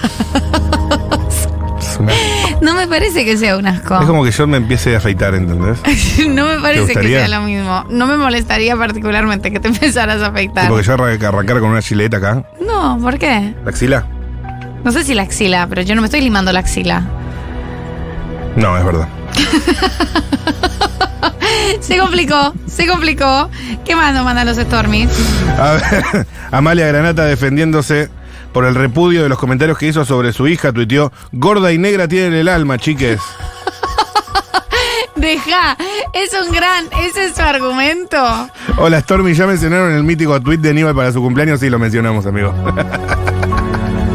Es, 1.93 1.99
una- 1.99 2.13
No 2.61 2.73
me 2.75 2.87
parece 2.87 3.23
que 3.25 3.37
sea 3.37 3.57
un 3.57 3.67
asco. 3.67 3.99
es 3.99 4.05
como 4.05 4.23
que 4.23 4.31
yo 4.31 4.47
me 4.47 4.57
empiece 4.57 4.93
a 4.95 4.97
afeitar, 4.97 5.35
¿entendés? 5.35 5.77
no 6.29 6.45
me 6.47 6.59
parece 6.59 6.93
que 6.93 7.07
sea 7.07 7.27
lo 7.27 7.41
mismo. 7.41 7.85
No 7.89 8.07
me 8.07 8.17
molestaría 8.17 8.75
particularmente 8.75 9.51
que 9.51 9.59
te 9.59 9.67
empezaras 9.73 10.21
a 10.21 10.27
afeitar. 10.27 10.65
Tipo 10.65 10.77
que 10.77 10.83
yo 10.83 10.93
arranque- 10.97 11.25
arrancar 11.25 11.59
con 11.59 11.69
una 11.69 11.81
chileta 11.81 12.17
acá. 12.17 12.43
No, 12.65 12.97
¿por 13.01 13.17
qué? 13.19 13.53
¿La 13.63 13.69
axila? 13.69 14.05
No 14.83 14.91
sé 14.91 15.03
si 15.03 15.13
la 15.13 15.21
axila, 15.23 15.67
pero 15.67 15.81
yo 15.81 15.95
no 15.95 16.01
me 16.01 16.07
estoy 16.07 16.21
limando 16.21 16.51
la 16.51 16.59
axila. 16.59 17.03
No, 18.55 18.77
es 18.77 18.85
verdad. 18.85 19.07
Se 21.79 21.97
complicó, 21.97 22.53
se 22.67 22.87
complicó. 22.87 23.49
¿Qué 23.85 23.95
más 23.95 24.13
nos 24.13 24.23
mandan 24.23 24.45
los 24.47 24.57
Stormies? 24.57 25.09
A 25.57 25.71
ver, 25.73 26.27
Amalia 26.51 26.87
Granata 26.87 27.25
defendiéndose 27.25 28.09
por 28.53 28.65
el 28.65 28.75
repudio 28.75 29.23
de 29.23 29.29
los 29.29 29.37
comentarios 29.39 29.77
que 29.77 29.87
hizo 29.87 30.05
sobre 30.05 30.31
su 30.31 30.47
hija, 30.47 30.71
tuiteó, 30.71 31.11
gorda 31.31 31.71
y 31.73 31.77
negra 31.77 32.07
tienen 32.07 32.33
el 32.33 32.47
alma, 32.47 32.77
chiques. 32.77 33.19
Deja, 35.15 35.77
es 36.13 36.31
un 36.33 36.51
gran, 36.53 36.85
ese 37.03 37.25
es 37.25 37.35
su 37.35 37.41
argumento. 37.41 38.17
Hola 38.77 38.99
Stormy, 39.01 39.33
ya 39.33 39.47
mencionaron 39.47 39.91
el 39.93 40.03
mítico 40.03 40.39
tweet 40.41 40.57
de 40.57 40.69
Aníbal 40.71 40.95
para 40.95 41.11
su 41.11 41.21
cumpleaños, 41.21 41.59
sí 41.59 41.69
lo 41.69 41.79
mencionamos, 41.79 42.25
amigo. 42.25 42.53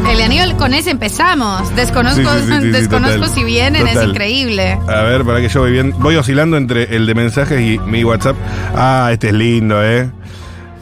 El 0.09 0.17
de 0.17 0.23
Aníbal 0.23 0.57
con 0.57 0.73
ese 0.73 0.89
empezamos. 0.91 1.73
Desconozco, 1.75 2.21
Sí, 2.21 2.39
sí, 2.39 2.45
sí, 2.47 2.53
sí, 2.53 2.61
sí, 2.61 2.67
desconozco 2.69 3.19
total. 3.19 3.33
si 3.35 3.43
vienen, 3.43 3.87
es 3.87 4.03
increíble. 4.03 4.79
A 4.87 5.03
ver, 5.03 5.23
para 5.23 5.39
que 5.39 5.49
yo 5.49 5.61
voy 5.61 5.71
bien. 5.71 5.93
Voy 5.99 6.15
oscilando 6.15 6.57
entre 6.57 6.95
el 6.95 7.05
de 7.05 7.13
mensajes 7.15 7.59
y 7.61 7.77
mi 7.79 8.03
WhatsApp. 8.03 8.35
Ah, 8.75 9.09
este 9.11 9.27
es 9.27 9.33
lindo, 9.33 9.83
¿eh? 9.83 10.09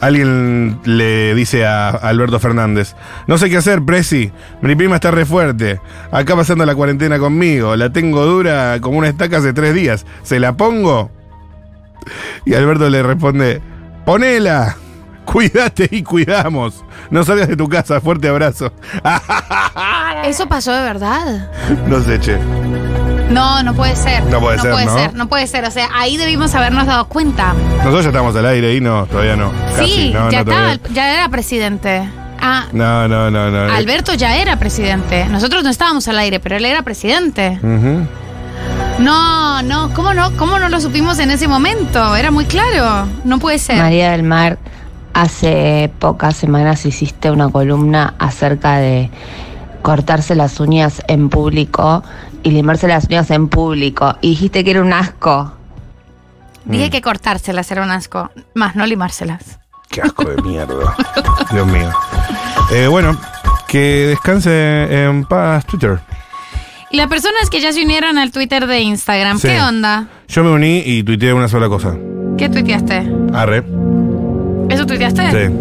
Alguien 0.00 0.78
le 0.84 1.34
dice 1.34 1.66
a 1.66 1.88
Alberto 1.88 2.38
Fernández, 2.38 2.94
no 3.26 3.36
sé 3.36 3.50
qué 3.50 3.56
hacer, 3.56 3.82
Presi, 3.82 4.30
mi 4.62 4.76
prima 4.76 4.96
está 4.96 5.10
re 5.10 5.24
fuerte, 5.24 5.80
acá 6.12 6.36
pasando 6.36 6.64
la 6.64 6.76
cuarentena 6.76 7.18
conmigo, 7.18 7.74
la 7.74 7.90
tengo 7.90 8.24
dura 8.24 8.78
como 8.80 8.98
una 8.98 9.08
estaca 9.08 9.38
hace 9.38 9.52
tres 9.52 9.74
días, 9.74 10.06
¿se 10.22 10.38
la 10.38 10.56
pongo? 10.56 11.10
Y 12.44 12.54
Alberto 12.54 12.88
le 12.88 13.02
responde, 13.02 13.60
ponela, 14.04 14.76
cuídate 15.24 15.88
y 15.90 16.04
cuidamos, 16.04 16.84
no 17.10 17.24
salgas 17.24 17.48
de 17.48 17.56
tu 17.56 17.68
casa, 17.68 18.00
fuerte 18.00 18.28
abrazo. 18.28 18.72
¿Eso 20.24 20.48
pasó 20.48 20.72
de 20.72 20.82
verdad? 20.82 21.50
no 21.88 22.00
sé, 22.02 22.20
che. 22.20 22.38
No, 23.30 23.62
no 23.62 23.74
puede 23.74 23.94
ser. 23.96 24.24
No 24.24 24.40
puede 24.40 24.58
ser, 24.58 24.70
puede 24.72 24.86
¿no? 24.86 24.94
ser, 24.94 25.14
no 25.14 25.28
puede 25.28 25.46
ser. 25.46 25.64
O 25.64 25.70
sea, 25.70 25.88
ahí 25.94 26.16
debimos 26.16 26.54
habernos 26.54 26.86
dado 26.86 27.08
cuenta. 27.08 27.54
Nosotros 27.78 28.04
ya 28.04 28.08
estamos 28.10 28.34
al 28.36 28.46
aire 28.46 28.74
y 28.74 28.80
no, 28.80 29.06
todavía 29.06 29.36
no. 29.36 29.50
Casi, 29.76 29.90
sí, 29.90 30.10
no, 30.14 30.30
ya 30.30 30.44
no, 30.44 30.50
estaba, 30.50 30.76
todavía. 30.78 30.94
ya 30.94 31.14
era 31.14 31.28
presidente. 31.28 32.08
Ah, 32.40 32.66
No, 32.72 33.08
no, 33.08 33.30
no, 33.30 33.50
no. 33.50 33.72
Alberto 33.72 34.14
ya 34.14 34.36
era 34.36 34.56
presidente. 34.58 35.26
Nosotros 35.26 35.64
no 35.64 35.70
estábamos 35.70 36.06
al 36.08 36.18
aire, 36.18 36.38
pero 36.40 36.56
él 36.56 36.64
era 36.64 36.82
presidente. 36.82 37.58
No, 38.98 39.62
no, 39.62 39.92
¿cómo 39.94 40.14
no? 40.14 40.36
¿Cómo 40.36 40.58
no 40.58 40.68
lo 40.68 40.80
supimos 40.80 41.18
en 41.18 41.30
ese 41.30 41.48
momento? 41.48 42.16
Era 42.16 42.30
muy 42.30 42.44
claro. 42.46 43.06
No 43.24 43.38
puede 43.38 43.58
ser. 43.58 43.76
María 43.78 44.12
del 44.12 44.22
Mar, 44.22 44.58
hace 45.14 45.90
pocas 45.98 46.36
semanas 46.36 46.84
hiciste 46.86 47.30
una 47.30 47.48
columna 47.48 48.14
acerca 48.18 48.76
de 48.78 49.10
cortarse 49.82 50.34
las 50.34 50.58
uñas 50.60 51.02
en 51.06 51.28
público 51.28 52.02
y 52.42 52.50
limarse 52.50 52.88
las 52.88 53.04
uñas 53.06 53.30
en 53.30 53.48
público. 53.48 54.16
Y 54.20 54.30
dijiste 54.30 54.64
que 54.64 54.70
era 54.72 54.82
un 54.82 54.92
asco. 54.92 55.52
Dije 56.64 56.88
Mm. 56.88 56.90
que 56.90 57.02
cortárselas 57.02 57.70
era 57.70 57.82
un 57.82 57.90
asco. 57.90 58.30
Más, 58.54 58.76
no 58.76 58.84
limárselas. 58.86 59.58
Qué 59.90 60.02
asco 60.02 60.24
de 60.24 60.40
mierda. 60.42 60.94
Dios 61.52 61.66
mío. 61.66 61.90
Eh, 62.72 62.86
bueno, 62.88 63.16
que 63.66 64.06
descanse 64.08 65.04
en 65.04 65.24
paz 65.24 65.64
Twitter. 65.66 65.98
Y 66.90 66.96
las 66.96 67.06
personas 67.08 67.48
que 67.50 67.60
ya 67.60 67.72
se 67.72 67.82
unieron 67.82 68.18
al 68.18 68.30
Twitter 68.32 68.66
de 68.66 68.80
Instagram, 68.80 69.38
Sí. 69.38 69.48
¿qué 69.48 69.60
onda? 69.60 70.06
Yo 70.28 70.44
me 70.44 70.50
uní 70.50 70.82
y 70.84 71.02
tuiteé 71.02 71.32
una 71.32 71.48
sola 71.48 71.68
cosa. 71.68 71.94
¿Qué 72.36 72.48
tuiteaste? 72.48 73.10
Arre. 73.34 73.64
¿Eso 74.70 74.86
tuiteaste? 74.86 75.30
Sí. 75.30 75.54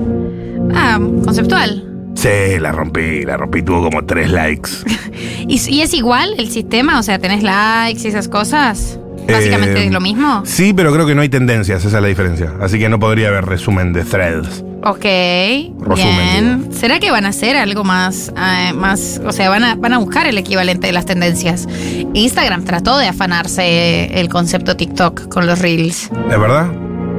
Ah, 0.76 0.99
conceptual. 1.24 1.84
Sí, 2.18 2.59
la 2.59 2.72
rompí, 2.72 3.22
la 3.24 3.38
rompí, 3.38 3.61
tuvo 3.61 3.84
como 3.84 4.03
tres 4.05 4.32
likes. 4.32 4.72
¿Y, 5.47 5.61
y 5.70 5.82
es 5.82 5.93
igual 5.93 6.34
el 6.38 6.49
sistema? 6.49 6.99
O 6.99 7.03
sea, 7.03 7.20
¿tenés 7.20 7.43
likes 7.43 8.01
y 8.03 8.07
esas 8.07 8.28
cosas? 8.28 8.99
¿Básicamente 9.30 9.86
Eh, 9.86 9.91
lo 9.91 9.99
mismo? 9.99 10.41
Sí, 10.45 10.74
pero 10.74 10.91
creo 10.93 11.05
que 11.05 11.13
no 11.13 11.22
hay 11.22 11.30
tendencias, 11.30 11.84
esa 11.86 11.97
es 11.97 12.01
la 12.01 12.07
diferencia. 12.07 12.53
Así 12.61 12.80
que 12.80 12.88
no 12.89 12.97
podría 12.97 13.28
haber 13.28 13.45
resumen 13.45 13.93
de 13.93 14.03
threads. 14.03 14.63
Ok, 14.84 15.03
Resumen, 15.03 16.61
bien. 16.63 16.68
¿Será 16.72 16.99
que 16.99 17.11
van 17.11 17.26
a 17.26 17.30
hacer 17.30 17.57
algo 17.57 17.84
más, 17.84 18.32
eh, 18.38 18.74
más, 18.74 19.20
o 19.26 19.32
sea, 19.34 19.49
van 19.49 19.63
a, 19.63 19.76
van 19.76 19.93
a 19.93 19.97
buscar 19.97 20.28
el 20.28 20.38
equivalente 20.38 20.88
de 20.88 20.93
las 20.93 21.05
tendencias? 21.05 21.68
Instagram 22.13 22.63
trató 22.63 22.97
de 22.97 23.07
afanarse 23.07 24.20
el 24.20 24.30
concepto 24.30 24.76
TikTok 24.78 25.28
con 25.28 25.45
los 25.45 25.59
reels. 25.59 26.09
¿Es 26.32 26.39
verdad? 26.39 26.68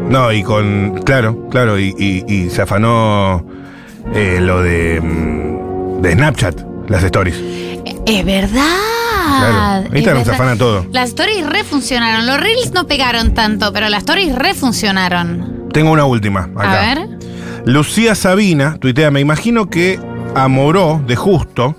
No, 0.08 0.32
y 0.32 0.42
con. 0.42 1.02
Claro, 1.04 1.48
claro, 1.50 1.78
y, 1.78 1.94
y- 1.98 2.24
y 2.32 2.48
se 2.50 2.62
afanó 2.62 3.44
eh, 4.14 4.38
lo 4.40 4.62
de. 4.62 5.00
mm, 5.00 6.02
de 6.02 6.12
Snapchat, 6.12 6.60
las 6.88 7.02
stories. 7.02 7.36
Es 8.06 8.24
verdad. 8.24 8.52
Claro. 9.38 9.94
Instagram 9.94 10.24
se 10.24 10.30
afana 10.30 10.56
todo. 10.56 10.86
Las 10.90 11.10
stories 11.10 11.46
refuncionaron. 11.46 12.26
Los 12.26 12.40
reels 12.40 12.72
no 12.72 12.86
pegaron 12.86 13.34
tanto, 13.34 13.72
pero 13.72 13.88
las 13.88 14.00
stories 14.00 14.34
refuncionaron. 14.34 15.68
Tengo 15.72 15.92
una 15.92 16.06
última 16.06 16.50
acá. 16.56 16.92
A 16.92 16.94
ver. 16.94 17.08
Lucía 17.66 18.14
Sabina, 18.14 18.78
tuitea, 18.80 19.10
me 19.10 19.20
imagino 19.20 19.68
que 19.68 20.00
a 20.34 20.48
Moró 20.48 21.02
de 21.06 21.16
Justo. 21.16 21.76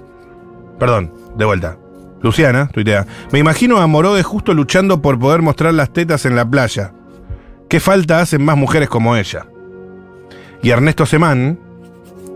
Perdón, 0.78 1.14
de 1.36 1.46
vuelta. 1.46 1.78
Luciana, 2.22 2.68
tuitea. 2.68 3.08
Me 3.32 3.40
imagino 3.40 3.78
a 3.78 3.88
Moró 3.88 4.14
de 4.14 4.24
Justo 4.24 4.54
luchando 4.54 5.02
por 5.02 5.18
poder 5.18 5.42
mostrar 5.42 5.74
las 5.74 5.92
tetas 5.92 6.26
en 6.26 6.36
la 6.36 6.48
playa. 6.48 6.94
¿Qué 7.70 7.80
falta 7.80 8.20
hacen 8.20 8.44
más 8.44 8.58
mujeres 8.58 8.90
como 8.90 9.16
ella? 9.16 9.48
Y 10.62 10.70
Ernesto 10.70 11.06
Semán, 11.06 11.60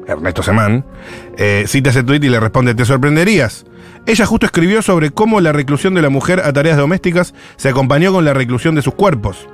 Ernesto 0.08 0.44
Semán, 0.44 0.86
eh, 1.38 1.64
cita 1.68 1.90
ese 1.92 2.04
tuit 2.04 2.24
y 2.24 2.30
le 2.30 2.40
responde, 2.40 2.76
¿te 2.76 2.86
sorprenderías? 2.86 3.66
Ella 4.06 4.26
justo 4.26 4.46
escribió 4.46 4.82
sobre 4.82 5.12
cómo 5.12 5.40
la 5.42 5.52
reclusión 5.54 5.94
de 5.94 6.02
la 6.02 6.10
mujer 6.10 6.42
a 6.42 6.52
tareas 6.52 6.78
domésticas 6.78 7.34
se 7.56 7.70
acompañó 7.70 8.12
con 8.12 8.26
la 8.26 8.34
reclusión 8.34 8.76
de 8.76 8.82
sus 8.82 8.94
cuerpos. 8.96 9.48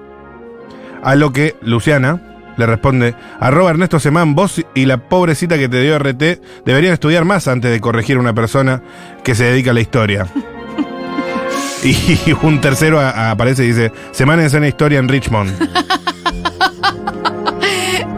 A 1.03 1.15
lo 1.15 1.31
que 1.31 1.55
Luciana 1.61 2.21
le 2.57 2.65
responde, 2.65 3.15
arroba 3.39 3.69
Ernesto 3.69 3.99
Semán, 3.99 4.35
vos 4.35 4.61
y 4.75 4.85
la 4.85 4.97
pobrecita 4.97 5.57
que 5.57 5.69
te 5.69 5.81
dio 5.81 5.97
RT 5.97 6.41
deberían 6.65 6.93
estudiar 6.93 7.23
más 7.25 7.47
antes 7.47 7.71
de 7.71 7.79
corregir 7.79 8.17
a 8.17 8.19
una 8.19 8.33
persona 8.33 8.81
que 9.23 9.35
se 9.35 9.45
dedica 9.45 9.71
a 9.71 9.73
la 9.73 9.81
historia. 9.81 10.27
y 11.83 12.35
un 12.41 12.59
tercero 12.59 12.99
a- 12.99 13.11
a- 13.11 13.31
aparece 13.31 13.63
y 13.63 13.67
dice, 13.67 13.91
Semana 14.11 14.45
en 14.45 14.65
historia 14.65 14.99
en 14.99 15.07
Richmond. 15.07 15.51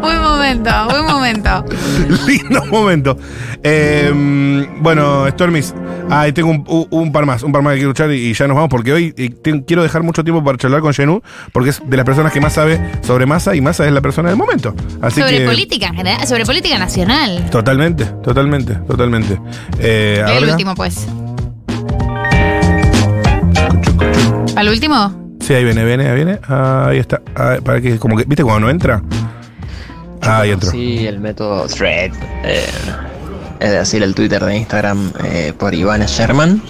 Buen 0.01 0.19
momento, 0.21 0.71
buen 0.89 1.05
momento. 1.05 1.65
Lindo 2.27 2.65
momento. 2.65 3.17
Eh, 3.63 4.11
bueno, 4.79 5.27
Stormis, 5.29 5.73
ahí 6.09 6.31
tengo 6.33 6.49
un, 6.49 6.63
un- 6.67 6.87
un 6.89 7.11
par 7.11 7.25
más, 7.25 7.43
un 7.43 7.51
par 7.51 7.61
más 7.61 7.73
que 7.73 7.79
quiero 7.79 7.91
escuchar 7.91 8.11
y, 8.11 8.29
y 8.29 8.33
ya 8.33 8.47
nos 8.47 8.55
vamos 8.55 8.69
porque 8.69 8.91
hoy 8.93 9.13
eh, 9.17 9.29
te- 9.29 9.63
quiero 9.63 9.83
dejar 9.83 10.01
mucho 10.03 10.23
tiempo 10.23 10.43
para 10.43 10.57
charlar 10.57 10.81
con 10.81 10.93
Jenú 10.93 11.21
porque 11.53 11.69
es 11.69 11.81
de 11.85 11.95
las 11.97 12.05
personas 12.05 12.31
que 12.33 12.41
más 12.41 12.53
sabe 12.53 12.81
sobre 13.01 13.25
masa 13.25 13.55
y 13.55 13.61
masa 13.61 13.85
es 13.85 13.91
la 13.93 14.01
persona 14.01 14.29
del 14.29 14.37
momento. 14.37 14.73
Así 15.01 15.21
sobre 15.21 15.37
que 15.39 15.45
política 15.45 15.87
en 15.87 15.95
general, 15.95 16.27
sobre 16.27 16.45
política 16.45 16.77
nacional. 16.79 17.47
totalmente, 17.51 18.05
totalmente, 18.23 18.73
totalmente. 18.75 19.39
Eh, 19.79 20.23
el 20.27 20.49
último, 20.49 20.73
pues. 20.75 21.07
¿Al 24.55 24.67
último? 24.67 25.35
Sí, 25.39 25.53
ahí 25.53 25.63
viene, 25.63 25.83
viene, 25.85 26.07
ahí 26.09 26.15
viene. 26.15 26.39
Ah, 26.47 26.87
ahí 26.89 26.97
está. 26.99 27.21
Ah, 27.35 27.57
para 27.63 27.79
que, 27.81 27.97
como 27.97 28.15
que, 28.17 28.25
¿viste 28.25 28.43
cuando 28.43 28.61
no 28.61 28.69
entra? 28.69 29.01
Ah, 30.21 30.41
ahí 30.41 30.51
entró. 30.51 30.71
Sí, 30.71 31.05
el 31.07 31.19
método 31.19 31.67
Thread. 31.67 32.11
eh, 32.43 32.65
es 33.59 33.71
decir, 33.71 34.01
el 34.01 34.15
Twitter 34.15 34.43
de 34.43 34.57
Instagram 34.57 35.11
eh, 35.23 35.53
por 35.57 35.73
Ivana 35.73 36.05
Sherman. 36.07 36.61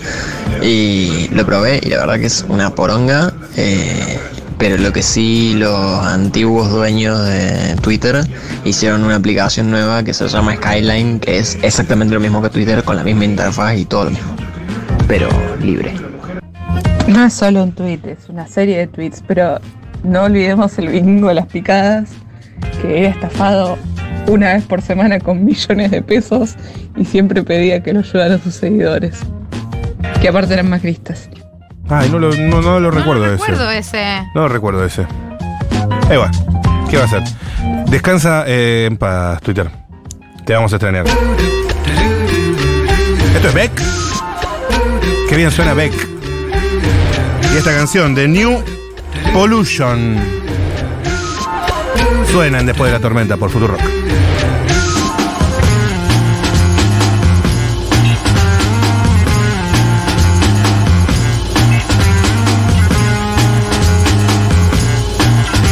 Y 0.61 1.29
lo 1.31 1.45
probé 1.45 1.79
y 1.81 1.89
la 1.89 1.99
verdad 1.99 2.19
que 2.19 2.25
es 2.27 2.45
una 2.49 2.69
poronga. 2.75 3.33
eh, 3.55 4.19
pero 4.57 4.77
lo 4.77 4.93
que 4.93 5.01
sí, 5.01 5.55
los 5.57 6.05
antiguos 6.05 6.69
dueños 6.69 7.25
de 7.25 7.75
Twitter 7.81 8.23
hicieron 8.63 9.03
una 9.03 9.15
aplicación 9.15 9.71
nueva 9.71 10.03
que 10.03 10.13
se 10.13 10.27
llama 10.27 10.55
Skyline, 10.55 11.19
que 11.19 11.39
es 11.39 11.57
exactamente 11.63 12.13
lo 12.13 12.19
mismo 12.19 12.43
que 12.43 12.49
Twitter, 12.49 12.83
con 12.83 12.95
la 12.95 13.03
misma 13.03 13.25
interfaz 13.25 13.75
y 13.75 13.85
todo 13.85 14.03
lo 14.05 14.11
mismo. 14.11 14.35
Pero 15.07 15.29
libre. 15.63 15.95
No 17.07 17.25
es 17.25 17.33
solo 17.33 17.63
un 17.63 17.71
tweet, 17.71 18.01
es 18.05 18.29
una 18.29 18.45
serie 18.47 18.77
de 18.77 18.85
tweets, 18.87 19.23
pero 19.25 19.59
no 20.03 20.25
olvidemos 20.25 20.77
el 20.77 20.89
bingo 20.89 21.29
de 21.29 21.33
las 21.33 21.47
picadas, 21.47 22.09
que 22.81 22.99
era 22.99 23.09
estafado 23.09 23.77
una 24.27 24.53
vez 24.53 24.63
por 24.63 24.81
semana 24.81 25.19
con 25.19 25.43
millones 25.45 25.91
de 25.91 26.01
pesos 26.01 26.55
y 26.95 27.05
siempre 27.05 27.43
pedía 27.43 27.81
que 27.83 27.93
lo 27.93 27.99
ayudaran 27.99 28.33
a 28.33 28.43
sus 28.43 28.55
seguidores, 28.55 29.19
que 30.21 30.27
aparte 30.27 30.53
eran 30.53 30.69
macristas. 30.69 31.29
Ay, 31.89 32.09
no 32.09 32.19
lo, 32.19 32.33
no, 32.33 32.61
no 32.61 32.79
lo 32.79 32.91
recuerdo 32.91 33.25
ese. 33.25 33.45
Recuerdo 33.45 33.71
ese. 33.71 34.23
No 34.33 34.47
recuerdo 34.47 34.85
ese. 34.85 35.05
Ahí 36.09 36.17
va. 36.17 36.31
¿Qué 36.89 36.97
va 36.97 37.03
a 37.03 37.05
hacer? 37.05 37.23
Descansa 37.89 38.45
eh, 38.47 38.85
en 38.85 38.97
paz, 38.97 39.41
Twitter. 39.41 39.69
Te 40.45 40.53
vamos 40.53 40.71
a 40.73 40.77
extrañar. 40.77 41.05
¿Esto 43.35 43.47
es 43.47 43.53
Beck? 43.53 43.71
Qué 45.29 45.35
bien 45.35 45.51
suena 45.51 45.73
Beck. 45.73 45.93
Y 47.53 47.57
esta 47.57 47.73
canción 47.73 48.15
de 48.15 48.27
New 48.27 48.63
Pollution. 49.33 50.40
Suenan 52.31 52.65
después 52.65 52.89
de 52.89 52.97
la 52.97 53.01
tormenta 53.01 53.35
por 53.35 53.49
Futurock. 53.49 53.81